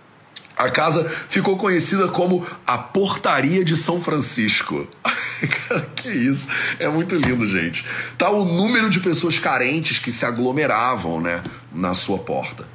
A 0.57 0.69
casa 0.69 1.09
ficou 1.29 1.55
conhecida 1.55 2.09
como 2.09 2.45
a 2.67 2.77
Portaria 2.77 3.63
de 3.63 3.77
São 3.77 4.01
Francisco. 4.01 4.85
que 5.95 6.09
isso, 6.09 6.49
é 6.77 6.89
muito 6.89 7.15
lindo, 7.15 7.47
gente. 7.47 7.85
Tá 8.17 8.29
o 8.29 8.43
número 8.43 8.89
de 8.89 8.99
pessoas 8.99 9.39
carentes 9.39 9.99
que 9.99 10.11
se 10.11 10.25
aglomeravam, 10.25 11.21
né, 11.21 11.41
na 11.73 11.93
sua 11.93 12.17
porta. 12.17 12.67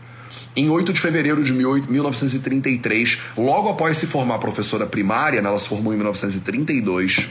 Em 0.56 0.70
8 0.70 0.94
de 0.94 1.00
fevereiro 1.00 1.44
de 1.44 1.52
1933, 1.52 3.18
logo 3.36 3.68
após 3.68 3.98
se 3.98 4.06
formar 4.06 4.38
professora 4.38 4.86
primária, 4.86 5.42
né, 5.42 5.48
ela 5.48 5.58
se 5.58 5.68
formou 5.68 5.92
em 5.92 5.96
1932 5.96 7.28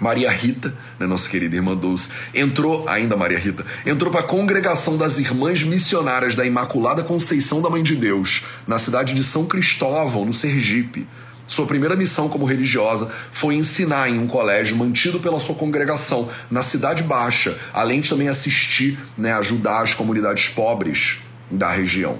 Maria 0.00 0.30
Rita, 0.30 0.74
né, 0.98 1.06
nossa 1.06 1.28
querida 1.28 1.56
irmã 1.56 1.74
Dulce, 1.74 2.10
entrou, 2.34 2.88
ainda 2.88 3.16
Maria 3.16 3.38
Rita, 3.38 3.64
entrou 3.84 4.10
para 4.10 4.20
a 4.20 4.24
congregação 4.24 4.96
das 4.96 5.18
Irmãs 5.18 5.62
Missionárias 5.62 6.34
da 6.34 6.44
Imaculada 6.44 7.02
Conceição 7.02 7.62
da 7.62 7.70
Mãe 7.70 7.82
de 7.82 7.96
Deus, 7.96 8.44
na 8.66 8.78
cidade 8.78 9.14
de 9.14 9.24
São 9.24 9.46
Cristóvão, 9.46 10.24
no 10.24 10.34
Sergipe. 10.34 11.06
Sua 11.48 11.66
primeira 11.66 11.94
missão 11.94 12.28
como 12.28 12.44
religiosa 12.44 13.10
foi 13.32 13.54
ensinar 13.54 14.08
em 14.08 14.18
um 14.18 14.26
colégio 14.26 14.76
mantido 14.76 15.20
pela 15.20 15.38
sua 15.38 15.54
congregação 15.54 16.28
na 16.50 16.60
Cidade 16.60 17.04
Baixa, 17.04 17.56
além 17.72 18.00
de 18.00 18.10
também 18.10 18.28
assistir, 18.28 18.98
né, 19.16 19.32
ajudar 19.34 19.82
as 19.82 19.94
comunidades 19.94 20.48
pobres 20.48 21.18
da 21.50 21.70
região. 21.70 22.18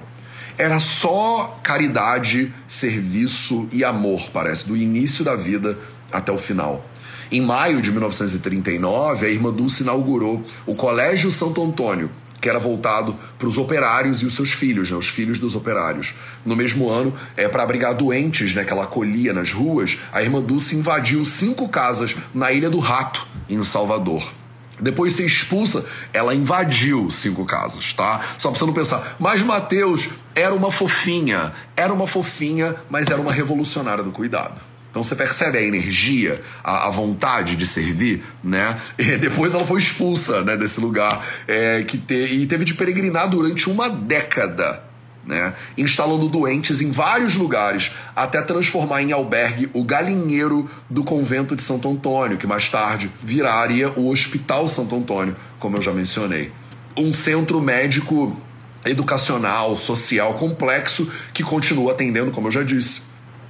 Era 0.57 0.79
só 0.79 1.59
caridade, 1.63 2.55
serviço 2.67 3.69
e 3.73 3.85
amor, 3.85 4.31
parece, 4.33 4.67
do 4.67 4.77
início 4.77 5.25
da 5.25 5.35
vida 5.35 5.77
até 6.11 6.33
o 6.33 6.39
final. 6.39 6.89
Em 7.31 7.41
maio 7.41 7.83
de 7.83 7.91
1939, 7.91 9.27
a 9.27 9.29
irmã 9.29 9.53
Dulce 9.53 9.83
inaugurou 9.83 10.45
o 10.65 10.75
Colégio 10.75 11.31
Santo 11.31 11.63
Antônio, 11.63 12.11
que 12.41 12.49
era 12.49 12.59
voltado 12.59 13.17
para 13.39 13.49
os 13.49 13.59
operários 13.59 14.23
e 14.23 14.27
os 14.27 14.35
seus 14.35 14.53
filhos, 14.53 14.91
né, 14.91 14.97
os 14.97 15.09
filhos 15.09 15.41
dos 15.41 15.57
operários. 15.57 16.15
No 16.45 16.55
mesmo 16.55 16.89
ano, 16.89 17.13
é, 17.37 17.49
para 17.49 17.65
abrigar 17.65 17.95
doentes 17.95 18.55
né, 18.55 18.65
que 18.65 18.73
ela 18.73 18.85
acolhia 18.85 19.33
nas 19.33 19.51
ruas, 19.51 19.99
a 20.13 20.23
irmã 20.23 20.41
Dulce 20.41 20.77
invadiu 20.77 21.25
cinco 21.25 21.69
casas 21.69 22.15
na 22.33 22.53
Ilha 22.53 22.71
do 22.71 22.79
Rato, 22.79 23.27
em 23.49 23.61
Salvador. 23.63 24.33
Depois 24.79 25.13
de 25.13 25.23
ser 25.23 25.27
expulsa, 25.27 25.85
ela 26.13 26.35
invadiu 26.35 27.11
cinco 27.11 27.45
casas, 27.45 27.95
tá? 27.95 28.35
Só 28.39 28.51
pra 28.51 28.59
você 28.59 28.67
não 28.67 28.75
pensar. 28.75 29.17
Mas 29.19 29.43
Mateus 29.43 30.09
era 30.35 30.55
uma 30.55 30.71
fofinha, 30.71 31.53
era 31.75 31.93
uma 31.93 32.07
fofinha, 32.07 32.77
mas 32.91 33.09
era 33.09 33.21
uma 33.21 33.33
revolucionária 33.33 34.05
do 34.05 34.13
cuidado. 34.13 34.61
Então 34.97 35.05
você 35.05 35.15
percebe 35.15 35.59
a 35.59 35.63
energia, 35.63 36.43
a, 36.65 36.87
a, 36.87 36.91
vontade 36.91 37.55
de 37.55 37.67
servir, 37.67 38.25
né? 38.43 38.81
E 38.97 39.19
depois 39.19 39.53
ela 39.53 39.67
foi 39.67 39.79
expulsa 39.79 40.43
né, 40.43 40.57
desse 40.57 40.81
lugar 40.81 41.23
é, 41.47 41.83
que 41.83 41.99
te, 41.99 42.15
e 42.15 42.47
teve 42.47 42.65
de 42.65 42.73
peregrinar 42.73 43.29
durante 43.29 43.69
uma 43.69 43.91
década. 43.91 44.83
Né, 45.27 45.55
instalando 45.77 46.29
doentes 46.29 46.81
em 46.81 46.93
vários 46.93 47.35
lugares, 47.35 47.91
até 48.15 48.41
transformar 48.41 49.03
em 49.03 49.11
albergue 49.11 49.69
o 49.75 49.83
galinheiro 49.83 50.71
do 50.89 51.03
convento 51.03 51.57
de 51.57 51.63
Santo 51.63 51.91
Antônio, 51.91 52.39
que 52.39 52.47
mais 52.47 52.69
tarde 52.69 53.11
viraria 53.23 53.91
o 53.97 54.09
Hospital 54.09 54.69
Santo 54.69 54.95
Antônio, 54.95 55.37
como 55.59 55.77
eu 55.77 55.83
já 55.83 55.93
mencionei. 55.93 56.53
Um 56.97 57.13
centro 57.13 57.61
médico 57.61 58.41
educacional, 58.85 59.77
social 59.77 60.35
complexo 60.35 61.11
que 61.35 61.43
continua 61.43 61.91
atendendo, 61.91 62.31
como 62.31 62.47
eu 62.47 62.53
já 62.53 62.63
disse, 62.63 63.06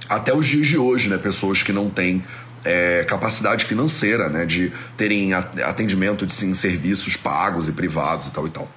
até 0.07 0.33
os 0.33 0.45
dias 0.45 0.67
de 0.67 0.77
hoje, 0.77 1.09
né? 1.09 1.17
Pessoas 1.17 1.63
que 1.63 1.71
não 1.71 1.89
têm 1.89 2.23
é, 2.63 3.05
capacidade 3.07 3.65
financeira, 3.65 4.29
né? 4.29 4.45
De 4.45 4.71
terem 4.95 5.33
atendimento 5.33 6.25
de 6.25 6.33
sim, 6.33 6.53
serviços 6.53 7.15
pagos 7.15 7.67
e 7.67 7.71
privados 7.71 8.27
e 8.27 8.31
tal 8.31 8.47
e 8.47 8.49
tal. 8.49 8.69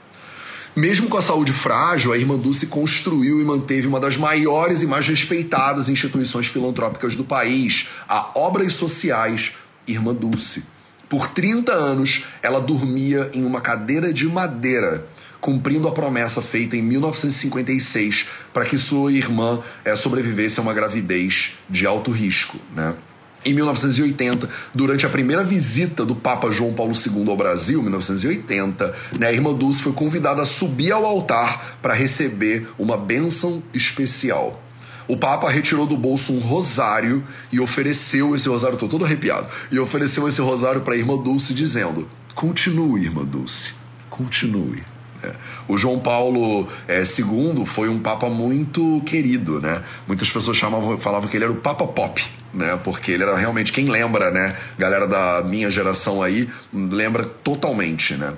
Mesmo 0.75 1.09
com 1.09 1.17
a 1.17 1.23
saúde 1.23 1.53
frágil, 1.53 2.13
a 2.13 2.17
Irmã 2.17 2.37
Dulce 2.37 2.69
construiu 2.69 3.41
e 3.41 3.45
manteve 3.45 3.89
uma 3.89 3.99
das 3.99 4.17
maiores 4.17 4.83
e 4.83 4.87
mais 4.87 5.07
respeitadas 5.07 5.89
instituições 5.89 6.47
filantrópicas 6.47 7.17
do 7.17 7.25
país, 7.25 7.89
a 8.09 8.31
Obras 8.39 8.75
Sociais 8.75 9.53
Irmã 9.87 10.15
Dulce. 10.15 10.65
Por 11.09 11.29
30 11.29 11.73
anos, 11.73 12.25
ela 12.41 12.61
dormia 12.61 13.31
em 13.35 13.45
uma 13.45 13.61
cadeira 13.61 14.13
de 14.13 14.29
madeira 14.29 15.05
cumprindo 15.41 15.89
a 15.89 15.93
promessa 15.93 16.43
feita 16.43 16.77
em 16.77 16.83
1956 16.83 18.29
para 18.53 18.65
que 18.65 18.77
sua 18.77 19.13
irmã 19.13 19.63
é, 19.85 19.97
sobrevivesse 19.97 20.61
a 20.61 20.63
uma 20.63 20.75
gravidez 20.75 21.55
de 21.69 21.87
alto 21.87 22.11
risco. 22.11 22.59
Né? 22.75 22.95
Em 23.43 23.55
1980, 23.55 24.51
durante 24.75 25.07
a 25.07 25.09
primeira 25.09 25.43
visita 25.43 26.05
do 26.05 26.15
Papa 26.15 26.51
João 26.51 26.75
Paulo 26.75 26.93
II 26.93 27.31
ao 27.31 27.37
Brasil, 27.37 27.83
1980, 27.83 28.95
né, 29.19 29.29
a 29.29 29.33
irmã 29.33 29.55
Dulce 29.55 29.81
foi 29.81 29.93
convidada 29.93 30.43
a 30.43 30.45
subir 30.45 30.93
ao 30.93 31.07
altar 31.07 31.79
para 31.81 31.95
receber 31.95 32.69
uma 32.79 32.99
bênção 32.99 33.63
especial. 33.73 34.63
O 35.09 35.17
Papa 35.17 35.51
retirou 35.51 35.87
do 35.87 35.97
bolso 35.97 36.35
um 36.35 36.39
rosário 36.39 37.25
e 37.51 37.59
ofereceu 37.59 38.37
esse 38.37 38.47
rosário, 38.47 38.75
estou 38.75 38.89
todo 38.89 39.07
arrepiado, 39.07 39.49
e 39.73 39.79
ofereceu 39.79 40.29
esse 40.29 40.41
rosário 40.43 40.83
para 40.83 40.93
a 40.93 40.97
irmã 40.99 41.17
Dulce, 41.17 41.55
dizendo: 41.55 42.09
Continue, 42.35 43.07
irmã 43.07 43.25
Dulce, 43.25 43.73
continue. 44.11 44.83
É. 45.23 45.33
O 45.69 45.77
João 45.77 45.99
Paulo 45.99 46.69
é, 46.89 47.03
II 47.03 47.65
foi 47.67 47.89
um 47.89 47.99
papa 47.99 48.29
muito 48.29 49.03
querido, 49.05 49.61
né? 49.61 49.83
Muitas 50.07 50.31
pessoas 50.31 50.57
chamavam, 50.57 50.99
falavam 50.99 51.29
que 51.29 51.37
ele 51.37 51.45
era 51.45 51.53
o 51.53 51.57
Papa 51.57 51.87
Pop, 51.87 52.25
né? 52.55 52.79
Porque 52.83 53.13
ele 53.13 53.23
era 53.23 53.37
realmente 53.37 53.73
quem 53.73 53.91
lembra, 53.91 54.31
né? 54.31 54.57
Galera 54.79 55.07
da 55.07 55.43
minha 55.43 55.69
geração 55.69 56.23
aí 56.23 56.49
lembra 56.73 57.25
totalmente, 57.25 58.15
né? 58.15 58.33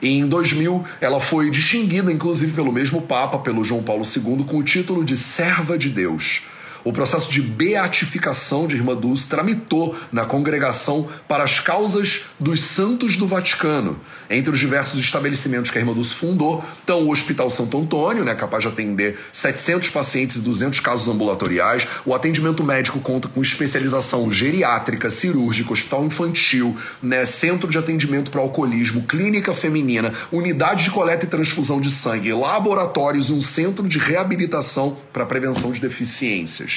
E 0.00 0.18
em 0.18 0.26
2000, 0.26 0.84
ela 1.00 1.20
foi 1.20 1.50
distinguida, 1.50 2.12
inclusive, 2.12 2.52
pelo 2.52 2.72
mesmo 2.72 3.02
Papa, 3.02 3.38
pelo 3.38 3.64
João 3.64 3.82
Paulo 3.82 4.04
II, 4.04 4.44
com 4.44 4.58
o 4.58 4.62
título 4.62 5.04
de 5.04 5.16
Serva 5.16 5.78
de 5.78 5.88
Deus 5.88 6.42
o 6.84 6.92
processo 6.92 7.30
de 7.30 7.40
beatificação 7.40 8.66
de 8.66 8.76
Irmã 8.76 8.94
Dulce 8.94 9.28
tramitou 9.28 9.96
na 10.10 10.24
congregação 10.24 11.08
para 11.28 11.44
as 11.44 11.60
causas 11.60 12.24
dos 12.38 12.60
santos 12.60 13.16
do 13.16 13.26
Vaticano. 13.26 14.00
Entre 14.28 14.50
os 14.50 14.58
diversos 14.58 14.98
estabelecimentos 14.98 15.70
que 15.70 15.78
a 15.78 15.80
Irmã 15.80 15.92
Dulce 15.92 16.14
fundou 16.14 16.64
estão 16.80 17.02
o 17.02 17.12
Hospital 17.12 17.50
Santo 17.50 17.78
Antônio, 17.78 18.24
né, 18.24 18.34
capaz 18.34 18.62
de 18.62 18.68
atender 18.68 19.18
700 19.32 19.90
pacientes 19.90 20.36
e 20.36 20.40
200 20.40 20.80
casos 20.80 21.08
ambulatoriais. 21.08 21.86
O 22.04 22.14
atendimento 22.14 22.64
médico 22.64 23.00
conta 23.00 23.28
com 23.28 23.42
especialização 23.42 24.32
geriátrica, 24.32 25.10
cirúrgica, 25.10 25.72
hospital 25.72 26.04
infantil, 26.04 26.76
né, 27.02 27.26
centro 27.26 27.68
de 27.68 27.78
atendimento 27.78 28.30
para 28.30 28.40
alcoolismo, 28.40 29.02
clínica 29.02 29.54
feminina, 29.54 30.12
unidade 30.30 30.84
de 30.84 30.90
coleta 30.90 31.26
e 31.26 31.28
transfusão 31.28 31.80
de 31.80 31.90
sangue, 31.90 32.32
laboratórios 32.32 33.28
e 33.28 33.32
um 33.32 33.42
centro 33.42 33.86
de 33.86 33.98
reabilitação 33.98 34.96
para 35.12 35.26
prevenção 35.26 35.72
de 35.72 35.80
deficiências. 35.80 36.71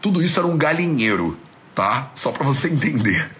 Tudo 0.00 0.22
isso 0.22 0.38
era 0.38 0.46
um 0.46 0.56
galinheiro, 0.56 1.36
tá? 1.74 2.10
Só 2.14 2.30
para 2.32 2.44
você 2.44 2.68
entender. 2.72 3.30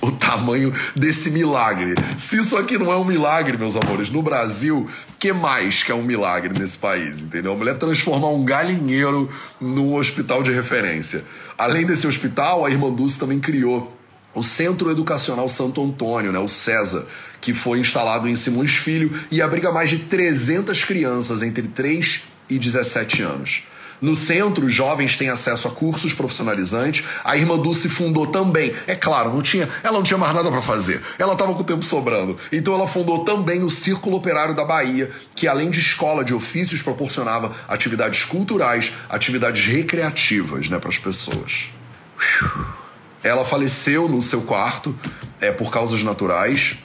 o 0.00 0.10
tamanho 0.12 0.72
desse 0.96 1.30
milagre. 1.30 1.94
Se 2.16 2.38
isso 2.38 2.56
aqui 2.56 2.78
não 2.78 2.90
é 2.90 2.96
um 2.96 3.04
milagre, 3.04 3.58
meus 3.58 3.76
amores, 3.76 4.10
no 4.10 4.22
Brasil, 4.22 4.88
que 5.18 5.32
mais 5.32 5.82
que 5.82 5.92
é 5.92 5.94
um 5.94 6.02
milagre 6.02 6.58
nesse 6.58 6.78
país, 6.78 7.20
entendeu? 7.20 7.52
A 7.52 7.56
mulher 7.56 7.76
transformar 7.78 8.28
um 8.28 8.44
galinheiro 8.44 9.30
num 9.60 9.94
hospital 9.94 10.42
de 10.42 10.50
referência. 10.52 11.24
Além 11.56 11.84
desse 11.84 12.06
hospital, 12.06 12.64
a 12.64 12.70
Irmã 12.70 12.90
Dulce 12.90 13.18
também 13.18 13.38
criou 13.38 13.94
o 14.34 14.42
Centro 14.42 14.90
Educacional 14.90 15.48
Santo 15.48 15.84
Antônio, 15.84 16.30
né, 16.30 16.38
o 16.38 16.48
CESA, 16.48 17.06
que 17.40 17.52
foi 17.52 17.80
instalado 17.80 18.28
em 18.28 18.36
Simões 18.36 18.76
Filho 18.76 19.18
e 19.30 19.42
abriga 19.42 19.72
mais 19.72 19.90
de 19.90 19.98
300 19.98 20.84
crianças 20.84 21.42
entre 21.42 21.62
3 21.62 22.24
e 22.48 22.58
17 22.58 23.22
anos. 23.22 23.62
No 24.00 24.14
centro, 24.14 24.66
os 24.66 24.72
jovens 24.72 25.16
têm 25.16 25.28
acesso 25.28 25.66
a 25.66 25.70
cursos 25.70 26.12
profissionalizantes. 26.12 27.04
A 27.24 27.36
irmã 27.36 27.58
Dulce 27.58 27.88
fundou 27.88 28.28
também. 28.28 28.72
É 28.86 28.94
claro, 28.94 29.30
não 29.30 29.42
tinha, 29.42 29.68
ela 29.82 29.94
não 29.94 30.02
tinha 30.02 30.18
mais 30.18 30.34
nada 30.34 30.50
para 30.50 30.62
fazer. 30.62 31.02
Ela 31.18 31.32
estava 31.32 31.52
com 31.52 31.60
o 31.60 31.64
tempo 31.64 31.84
sobrando. 31.84 32.38
Então 32.52 32.74
ela 32.74 32.86
fundou 32.86 33.24
também 33.24 33.64
o 33.64 33.70
Círculo 33.70 34.16
Operário 34.16 34.54
da 34.54 34.64
Bahia, 34.64 35.10
que 35.34 35.48
além 35.48 35.70
de 35.70 35.80
escola 35.80 36.24
de 36.24 36.32
ofícios 36.32 36.80
proporcionava 36.80 37.52
atividades 37.66 38.24
culturais, 38.24 38.92
atividades 39.08 39.64
recreativas, 39.64 40.68
né, 40.68 40.78
para 40.78 40.90
as 40.90 40.98
pessoas. 40.98 41.70
Ela 43.22 43.44
faleceu 43.44 44.08
no 44.08 44.22
seu 44.22 44.42
quarto 44.42 44.96
é, 45.40 45.50
por 45.50 45.72
causas 45.72 46.02
naturais 46.04 46.76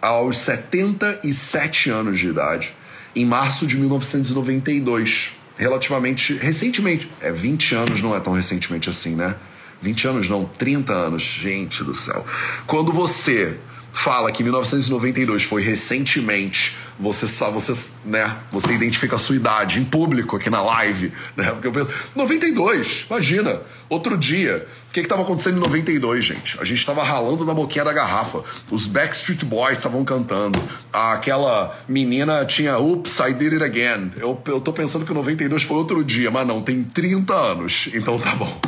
aos 0.00 0.38
77 0.38 1.90
anos 1.90 2.18
de 2.18 2.28
idade, 2.28 2.74
em 3.16 3.24
março 3.24 3.66
de 3.66 3.76
1992 3.76 5.37
relativamente 5.58 6.34
recentemente. 6.34 7.10
É 7.20 7.30
20 7.30 7.74
anos, 7.74 8.00
não 8.00 8.16
é 8.16 8.20
tão 8.20 8.32
recentemente 8.32 8.88
assim, 8.88 9.14
né? 9.14 9.34
20 9.82 10.08
anos 10.08 10.28
não, 10.28 10.44
30 10.44 10.92
anos, 10.92 11.22
gente 11.22 11.84
do 11.84 11.94
céu. 11.94 12.24
Quando 12.66 12.92
você 12.92 13.58
fala 13.92 14.30
que 14.30 14.42
1992 14.42 15.44
foi 15.44 15.62
recentemente, 15.62 16.76
você 16.98 17.26
sabe, 17.26 17.54
você, 17.54 17.90
né, 18.04 18.36
você 18.50 18.72
identifica 18.72 19.16
a 19.16 19.18
sua 19.18 19.36
idade 19.36 19.78
em 19.78 19.84
público 19.84 20.36
aqui 20.36 20.50
na 20.50 20.60
live, 20.60 21.12
né? 21.36 21.50
Porque 21.52 21.68
eu 21.68 21.72
penso, 21.72 21.90
92, 22.14 23.06
imagina, 23.08 23.60
outro 23.88 24.16
dia. 24.16 24.66
O 24.88 24.92
que 24.92 25.00
estava 25.00 25.22
acontecendo 25.22 25.58
em 25.58 25.60
92, 25.60 26.24
gente? 26.24 26.60
A 26.60 26.64
gente 26.64 26.78
estava 26.78 27.02
ralando 27.04 27.44
na 27.44 27.54
boquinha 27.54 27.84
da 27.84 27.92
garrafa. 27.92 28.42
Os 28.70 28.86
Backstreet 28.86 29.44
Boys 29.44 29.78
estavam 29.78 30.04
cantando. 30.04 30.60
Aquela 30.92 31.78
menina 31.86 32.44
tinha 32.44 32.78
Oops, 32.78 33.18
I 33.20 33.32
Did 33.34 33.52
It 33.52 33.64
Again. 33.64 34.12
Eu, 34.16 34.40
eu 34.46 34.60
tô 34.60 34.72
pensando 34.72 35.04
que 35.04 35.12
92 35.12 35.62
foi 35.62 35.76
outro 35.76 36.02
dia, 36.02 36.30
mas 36.30 36.46
não, 36.46 36.62
tem 36.62 36.82
30 36.82 37.34
anos. 37.34 37.88
Então 37.92 38.18
tá 38.18 38.34
bom. 38.34 38.58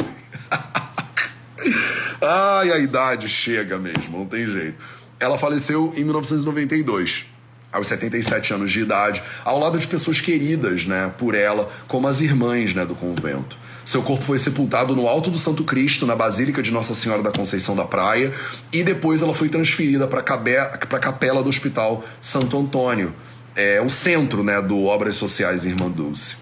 Ai, 2.21 2.71
a 2.71 2.79
idade 2.79 3.29
chega 3.29 3.79
mesmo, 3.79 4.19
não 4.19 4.27
tem 4.27 4.47
jeito. 4.47 4.77
Ela 5.21 5.37
faleceu 5.39 5.93
em 5.97 6.03
1992 6.03 7.27
aos 7.73 7.87
77 7.87 8.53
anos 8.53 8.73
de 8.73 8.81
idade, 8.81 9.23
ao 9.45 9.59
lado 9.59 9.79
de 9.79 9.87
pessoas 9.87 10.21
queridas, 10.21 10.87
né, 10.87 11.13
por 11.17 11.35
ela, 11.35 11.71
como 11.87 12.09
as 12.09 12.21
irmãs, 12.21 12.75
né, 12.75 12.85
do 12.85 12.95
convento. 12.95 13.57
Seu 13.85 14.03
corpo 14.03 14.25
foi 14.25 14.39
sepultado 14.39 14.95
no 14.95 15.09
Alto 15.09 15.31
do 15.31 15.39
Santo 15.39 15.65
Cristo, 15.65 16.07
na 16.07 16.15
Basílica 16.15 16.63
de 16.63 16.71
Nossa 16.71 16.95
Senhora 16.95 17.23
da 17.23 17.31
Conceição 17.31 17.77
da 17.77 17.85
Praia, 17.85 18.33
e 18.73 18.83
depois 18.83 19.23
ela 19.23 19.35
foi 19.35 19.49
transferida 19.49 20.07
para 20.07 20.21
a 20.21 21.01
capela 21.01 21.43
do 21.43 21.49
Hospital 21.49 22.05
Santo 22.21 22.59
Antônio, 22.59 23.15
é, 23.55 23.81
o 23.81 23.91
centro 23.91 24.43
né, 24.43 24.61
do 24.61 24.85
Obras 24.85 25.17
Sociais 25.17 25.65
Irmã 25.65 25.91
Dulce. 25.91 26.37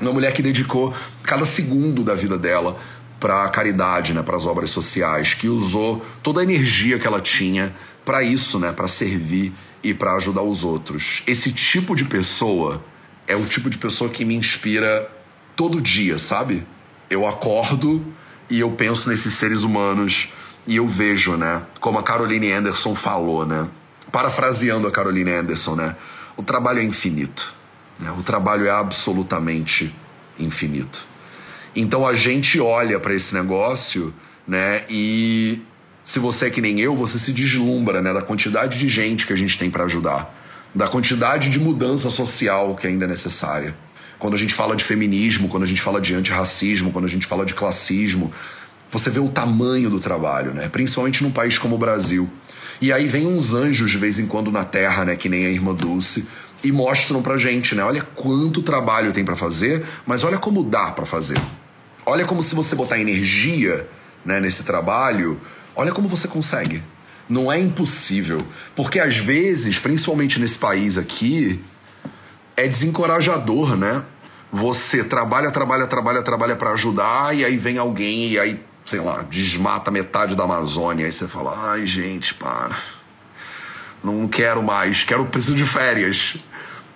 Uma 0.00 0.12
mulher 0.12 0.32
que 0.32 0.42
dedicou 0.42 0.94
cada 1.22 1.44
segundo 1.44 2.04
da 2.04 2.14
vida 2.14 2.38
dela 2.38 2.78
para 3.18 3.44
a 3.44 3.48
caridade, 3.48 4.12
né, 4.12 4.22
para 4.22 4.36
as 4.36 4.46
obras 4.46 4.70
sociais, 4.70 5.34
que 5.34 5.48
usou 5.48 6.04
toda 6.22 6.40
a 6.40 6.44
energia 6.44 6.98
que 6.98 7.06
ela 7.06 7.20
tinha 7.20 7.74
para 8.08 8.22
isso, 8.22 8.58
né, 8.58 8.72
para 8.72 8.88
servir 8.88 9.52
e 9.84 9.92
para 9.92 10.14
ajudar 10.14 10.42
os 10.42 10.64
outros. 10.64 11.22
Esse 11.26 11.52
tipo 11.52 11.94
de 11.94 12.04
pessoa 12.04 12.82
é 13.26 13.36
o 13.36 13.44
tipo 13.44 13.68
de 13.68 13.76
pessoa 13.76 14.08
que 14.08 14.24
me 14.24 14.34
inspira 14.34 15.10
todo 15.54 15.80
dia, 15.80 16.18
sabe? 16.18 16.64
eu 17.10 17.26
acordo 17.26 18.04
e 18.50 18.60
eu 18.60 18.70
penso 18.72 19.08
nesses 19.08 19.32
seres 19.34 19.62
humanos 19.62 20.28
e 20.66 20.76
eu 20.76 20.86
vejo, 20.86 21.36
né? 21.36 21.62
Como 21.80 21.98
a 21.98 22.02
Caroline 22.02 22.52
Anderson 22.52 22.94
falou, 22.94 23.46
né? 23.46 23.68
Parafraseando 24.12 24.86
a 24.86 24.90
Caroline 24.90 25.32
Anderson, 25.32 25.74
né? 25.74 25.96
O 26.36 26.42
trabalho 26.42 26.80
é 26.80 26.84
infinito. 26.84 27.54
Né? 27.98 28.10
O 28.12 28.22
trabalho 28.22 28.66
é 28.66 28.70
absolutamente 28.70 29.94
infinito. 30.38 31.04
Então 31.74 32.06
a 32.06 32.14
gente 32.14 32.60
olha 32.60 32.98
para 33.00 33.14
esse 33.14 33.34
negócio, 33.34 34.12
né? 34.46 34.84
E 34.88 35.62
se 36.08 36.18
você 36.18 36.46
é 36.46 36.50
que 36.50 36.62
nem 36.62 36.80
eu, 36.80 36.96
você 36.96 37.18
se 37.18 37.34
deslumbra, 37.34 38.00
né? 38.00 38.14
Da 38.14 38.22
quantidade 38.22 38.78
de 38.78 38.88
gente 38.88 39.26
que 39.26 39.32
a 39.34 39.36
gente 39.36 39.58
tem 39.58 39.68
para 39.68 39.84
ajudar, 39.84 40.34
da 40.74 40.88
quantidade 40.88 41.50
de 41.50 41.60
mudança 41.60 42.08
social 42.08 42.74
que 42.74 42.86
ainda 42.86 43.04
é 43.04 43.08
necessária 43.08 43.74
quando 44.18 44.32
a 44.32 44.38
gente 44.38 44.54
fala 44.54 44.74
de 44.74 44.82
feminismo, 44.82 45.50
quando 45.50 45.64
a 45.64 45.66
gente 45.66 45.82
fala 45.82 46.00
de 46.00 46.14
antirracismo, 46.14 46.90
quando 46.90 47.04
a 47.04 47.08
gente 47.08 47.26
fala 47.26 47.44
de 47.44 47.52
classismo, 47.52 48.32
você 48.90 49.10
vê 49.10 49.20
o 49.20 49.28
tamanho 49.28 49.90
do 49.90 50.00
trabalho, 50.00 50.54
né? 50.54 50.66
Principalmente 50.70 51.22
num 51.22 51.30
país 51.30 51.58
como 51.58 51.74
o 51.74 51.78
Brasil. 51.78 52.26
E 52.80 52.90
aí 52.90 53.06
vem 53.06 53.26
uns 53.26 53.52
anjos 53.52 53.90
de 53.90 53.98
vez 53.98 54.18
em 54.18 54.26
quando 54.26 54.50
na 54.50 54.64
Terra, 54.64 55.04
né? 55.04 55.14
Que 55.14 55.28
nem 55.28 55.44
a 55.44 55.50
irmã 55.50 55.74
Dulce, 55.74 56.26
e 56.64 56.72
mostram 56.72 57.20
pra 57.20 57.36
gente, 57.36 57.74
né? 57.74 57.84
Olha 57.84 58.00
quanto 58.14 58.62
trabalho 58.62 59.12
tem 59.12 59.26
para 59.26 59.36
fazer, 59.36 59.84
mas 60.06 60.24
olha 60.24 60.38
como 60.38 60.64
dá 60.64 60.90
para 60.90 61.04
fazer. 61.04 61.38
Olha 62.06 62.24
como 62.24 62.42
se 62.42 62.54
você 62.54 62.74
botar 62.74 62.98
energia, 62.98 63.86
né, 64.24 64.40
nesse 64.40 64.64
trabalho, 64.64 65.38
olha 65.78 65.92
como 65.92 66.08
você 66.08 66.26
consegue. 66.26 66.82
Não 67.28 67.52
é 67.52 67.58
impossível, 67.58 68.44
porque 68.74 68.98
às 68.98 69.16
vezes, 69.16 69.78
principalmente 69.78 70.40
nesse 70.40 70.58
país 70.58 70.98
aqui, 70.98 71.64
é 72.56 72.66
desencorajador, 72.66 73.76
né? 73.76 74.02
Você 74.50 75.04
trabalha, 75.04 75.50
trabalha, 75.52 75.86
trabalha, 75.86 76.22
trabalha 76.22 76.56
para 76.56 76.72
ajudar 76.72 77.36
e 77.36 77.44
aí 77.44 77.56
vem 77.56 77.78
alguém 77.78 78.30
e 78.30 78.38
aí, 78.38 78.60
sei 78.84 78.98
lá, 78.98 79.22
desmata 79.22 79.90
metade 79.90 80.34
da 80.34 80.44
Amazônia. 80.44 81.06
Aí 81.06 81.12
você 81.12 81.28
fala: 81.28 81.54
"Ai, 81.70 81.86
gente, 81.86 82.34
para. 82.34 82.76
Não 84.02 84.26
quero 84.26 84.62
mais, 84.62 85.04
quero 85.04 85.26
preciso 85.26 85.54
de 85.54 85.64
férias". 85.64 86.36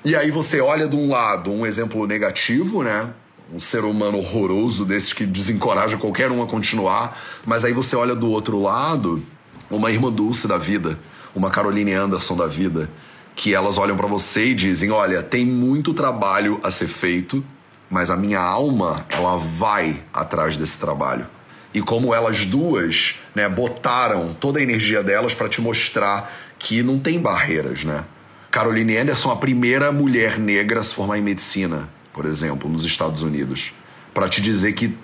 E 0.05 0.17
aí 0.17 0.31
você 0.31 0.61
olha 0.61 0.89
de 0.89 0.97
um 0.97 1.11
lado 1.11 1.53
um 1.53 1.65
exemplo 1.65 2.05
negativo, 2.07 2.83
né? 2.83 3.11
Um 3.51 3.61
ser 3.61 3.85
humano 3.85 4.19
horroroso 4.19 4.85
desses 4.85 5.13
que 5.13 5.25
desencoraja 5.25 5.97
qualquer 5.97 6.31
um 6.31 6.43
a 6.43 6.47
continuar, 6.47 7.19
mas 7.45 7.65
aí 7.65 7.73
você 7.73 7.97
olha 7.97 8.15
do 8.15 8.29
outro 8.29 8.61
lado 8.61 9.23
uma 9.71 9.91
irmã 9.91 10.13
dulce 10.13 10.47
da 10.47 10.59
vida, 10.59 10.99
uma 11.35 11.51
Caroline 11.51 11.93
Anderson 11.93 12.37
da 12.37 12.47
vida, 12.47 12.91
que 13.35 13.55
elas 13.55 13.79
olham 13.79 13.97
para 13.97 14.07
você 14.07 14.49
e 14.49 14.55
dizem: 14.55 14.91
"Olha, 14.91 15.23
tem 15.23 15.45
muito 15.47 15.95
trabalho 15.95 16.61
a 16.63 16.71
ser 16.71 16.89
feito, 16.89 17.45
mas 17.91 18.11
a 18.11 18.17
minha 18.17 18.41
alma, 18.41 19.07
ela 19.09 19.37
vai 19.37 20.03
atrás 20.13 20.57
desse 20.57 20.79
trabalho". 20.79 21.27
E 21.75 21.81
como 21.81 22.13
elas 22.13 22.45
duas, 22.45 23.15
né, 23.35 23.49
botaram 23.49 24.35
toda 24.35 24.59
a 24.59 24.63
energia 24.63 25.03
delas 25.03 25.33
para 25.35 25.49
te 25.49 25.61
mostrar 25.61 26.31
que 26.59 26.83
não 26.83 26.99
tem 26.99 27.19
barreiras, 27.19 27.83
né? 27.83 28.05
Caroline 28.51 28.99
Anderson, 28.99 29.31
a 29.31 29.37
primeira 29.37 29.91
mulher 29.91 30.39
negra 30.39 30.81
a 30.81 30.83
se 30.83 30.95
formar 30.95 31.17
em 31.17 31.23
medicina, 31.23 31.89
por 32.13 32.27
exemplo, 32.27 32.69
nos 32.69 32.85
Estados 32.85 33.23
Unidos, 33.23 33.73
para 34.13 34.29
te 34.29 34.41
dizer 34.41 34.73
que 34.73 34.97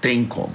tem 0.00 0.24
como. 0.24 0.54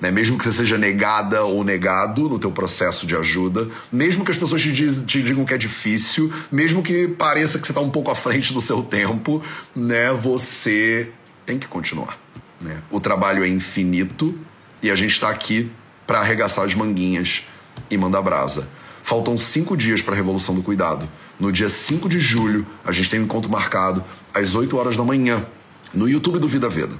Né? 0.00 0.10
Mesmo 0.10 0.38
que 0.38 0.44
você 0.44 0.52
seja 0.52 0.78
negada 0.78 1.44
ou 1.44 1.64
negado 1.64 2.28
no 2.28 2.38
teu 2.38 2.52
processo 2.52 3.06
de 3.06 3.16
ajuda, 3.16 3.68
mesmo 3.90 4.24
que 4.24 4.30
as 4.30 4.36
pessoas 4.36 4.62
te, 4.62 4.72
diz, 4.72 5.02
te 5.04 5.22
digam 5.22 5.44
que 5.44 5.54
é 5.54 5.58
difícil, 5.58 6.32
mesmo 6.50 6.82
que 6.82 7.08
pareça 7.08 7.58
que 7.58 7.66
você 7.66 7.72
está 7.72 7.80
um 7.80 7.90
pouco 7.90 8.10
à 8.10 8.14
frente 8.14 8.52
do 8.52 8.60
seu 8.60 8.82
tempo, 8.82 9.42
né? 9.74 10.12
você 10.12 11.10
tem 11.44 11.58
que 11.58 11.66
continuar. 11.66 12.18
Né? 12.60 12.78
O 12.90 13.00
trabalho 13.00 13.44
é 13.44 13.48
infinito 13.48 14.38
e 14.82 14.90
a 14.90 14.94
gente 14.94 15.12
está 15.12 15.30
aqui 15.30 15.70
para 16.06 16.20
arregaçar 16.20 16.64
as 16.64 16.74
manguinhas 16.74 17.44
e 17.90 17.96
mandar 17.96 18.22
brasa. 18.22 18.68
Faltam 19.08 19.38
cinco 19.38 19.74
dias 19.74 20.02
para 20.02 20.12
a 20.12 20.16
Revolução 20.16 20.54
do 20.54 20.62
Cuidado. 20.62 21.08
No 21.40 21.50
dia 21.50 21.70
5 21.70 22.10
de 22.10 22.20
julho, 22.20 22.66
a 22.84 22.92
gente 22.92 23.08
tem 23.08 23.18
um 23.18 23.22
encontro 23.22 23.50
marcado 23.50 24.04
às 24.34 24.54
8 24.54 24.76
horas 24.76 24.98
da 24.98 25.02
manhã, 25.02 25.46
no 25.94 26.06
YouTube 26.06 26.38
do 26.38 26.46
Vida 26.46 26.68
Veda. 26.68 26.94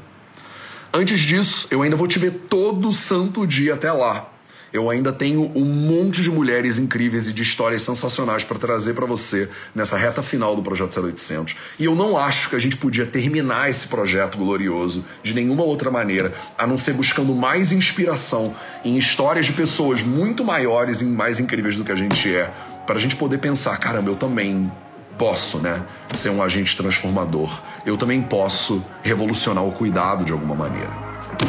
Antes 0.91 1.21
disso, 1.21 1.69
eu 1.71 1.83
ainda 1.83 1.97
vou 1.97 2.09
te 2.09 2.19
ver 2.19 2.31
todo 2.49 2.95
santo 2.95 3.47
dia 3.47 3.75
até 3.75 3.93
lá. 3.93 4.27
Eu 4.73 4.91
ainda 4.91 5.13
tenho 5.13 5.51
um 5.55 5.65
monte 5.65 6.23
de 6.23 6.31
mulheres 6.31 6.79
incríveis 6.79 7.27
e 7.27 7.33
de 7.33 7.43
histórias 7.43 7.83
sensacionais 7.83 8.45
para 8.45 8.59
trazer 8.59 8.95
para 8.95 9.07
você 9.07 9.49
nessa 9.75 9.97
reta 9.97 10.23
final 10.23 10.55
do 10.55 10.63
projeto 10.63 11.01
0800. 11.01 11.57
E 11.79 11.85
eu 11.87 11.95
não 11.95 12.19
acho 12.19 12.51
que 12.51 12.57
a 12.57 12.59
gente 12.59 12.77
podia 12.77 13.07
terminar 13.07 13.71
esse 13.71 13.89
projeto 13.89 14.37
glorioso 14.37 15.05
de 15.23 15.33
nenhuma 15.33 15.63
outra 15.63 15.91
maneira, 15.91 16.35
a 16.57 16.67
não 16.67 16.77
ser 16.77 16.93
buscando 16.93 17.35
mais 17.35 17.73
inspiração 17.73 18.55
em 18.85 18.99
histórias 18.99 19.47
de 19.47 19.53
pessoas 19.53 20.03
muito 20.03 20.45
maiores 20.45 21.01
e 21.01 21.05
mais 21.05 21.41
incríveis 21.41 21.77
do 21.77 21.85
que 21.85 21.93
a 21.93 21.97
gente 21.97 22.35
é, 22.35 22.53
para 22.87 22.97
a 22.97 23.01
gente 23.01 23.17
poder 23.17 23.39
pensar, 23.39 23.77
caramba, 23.79 24.11
eu 24.11 24.17
também 24.17 24.71
posso, 25.19 25.59
né, 25.59 25.83
ser 26.15 26.31
um 26.31 26.43
agente 26.43 26.77
transformador. 26.77 27.61
Eu 27.85 27.97
também 27.97 28.23
posso 28.23 28.85
revolucionar 29.03 29.65
o 29.65 29.73
cuidado 29.73 30.25
de 30.25 30.33
alguma 30.33 30.55
maneira. 30.55 30.91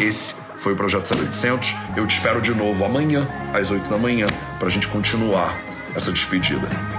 Esse 0.02 0.36
foi 0.60 0.74
o 0.74 0.76
Projeto 0.76 1.14
0800. 1.18 1.74
Eu 1.96 2.06
te 2.06 2.16
espero 2.16 2.42
de 2.42 2.54
novo 2.54 2.84
amanhã, 2.86 3.28
às 3.54 3.72
8 3.72 3.90
da 3.90 3.98
manhã, 3.98 4.28
para 4.58 4.68
a 4.68 4.72
gente 4.72 4.88
continuar 4.88 5.58
essa 5.96 6.12
despedida. 6.12 6.99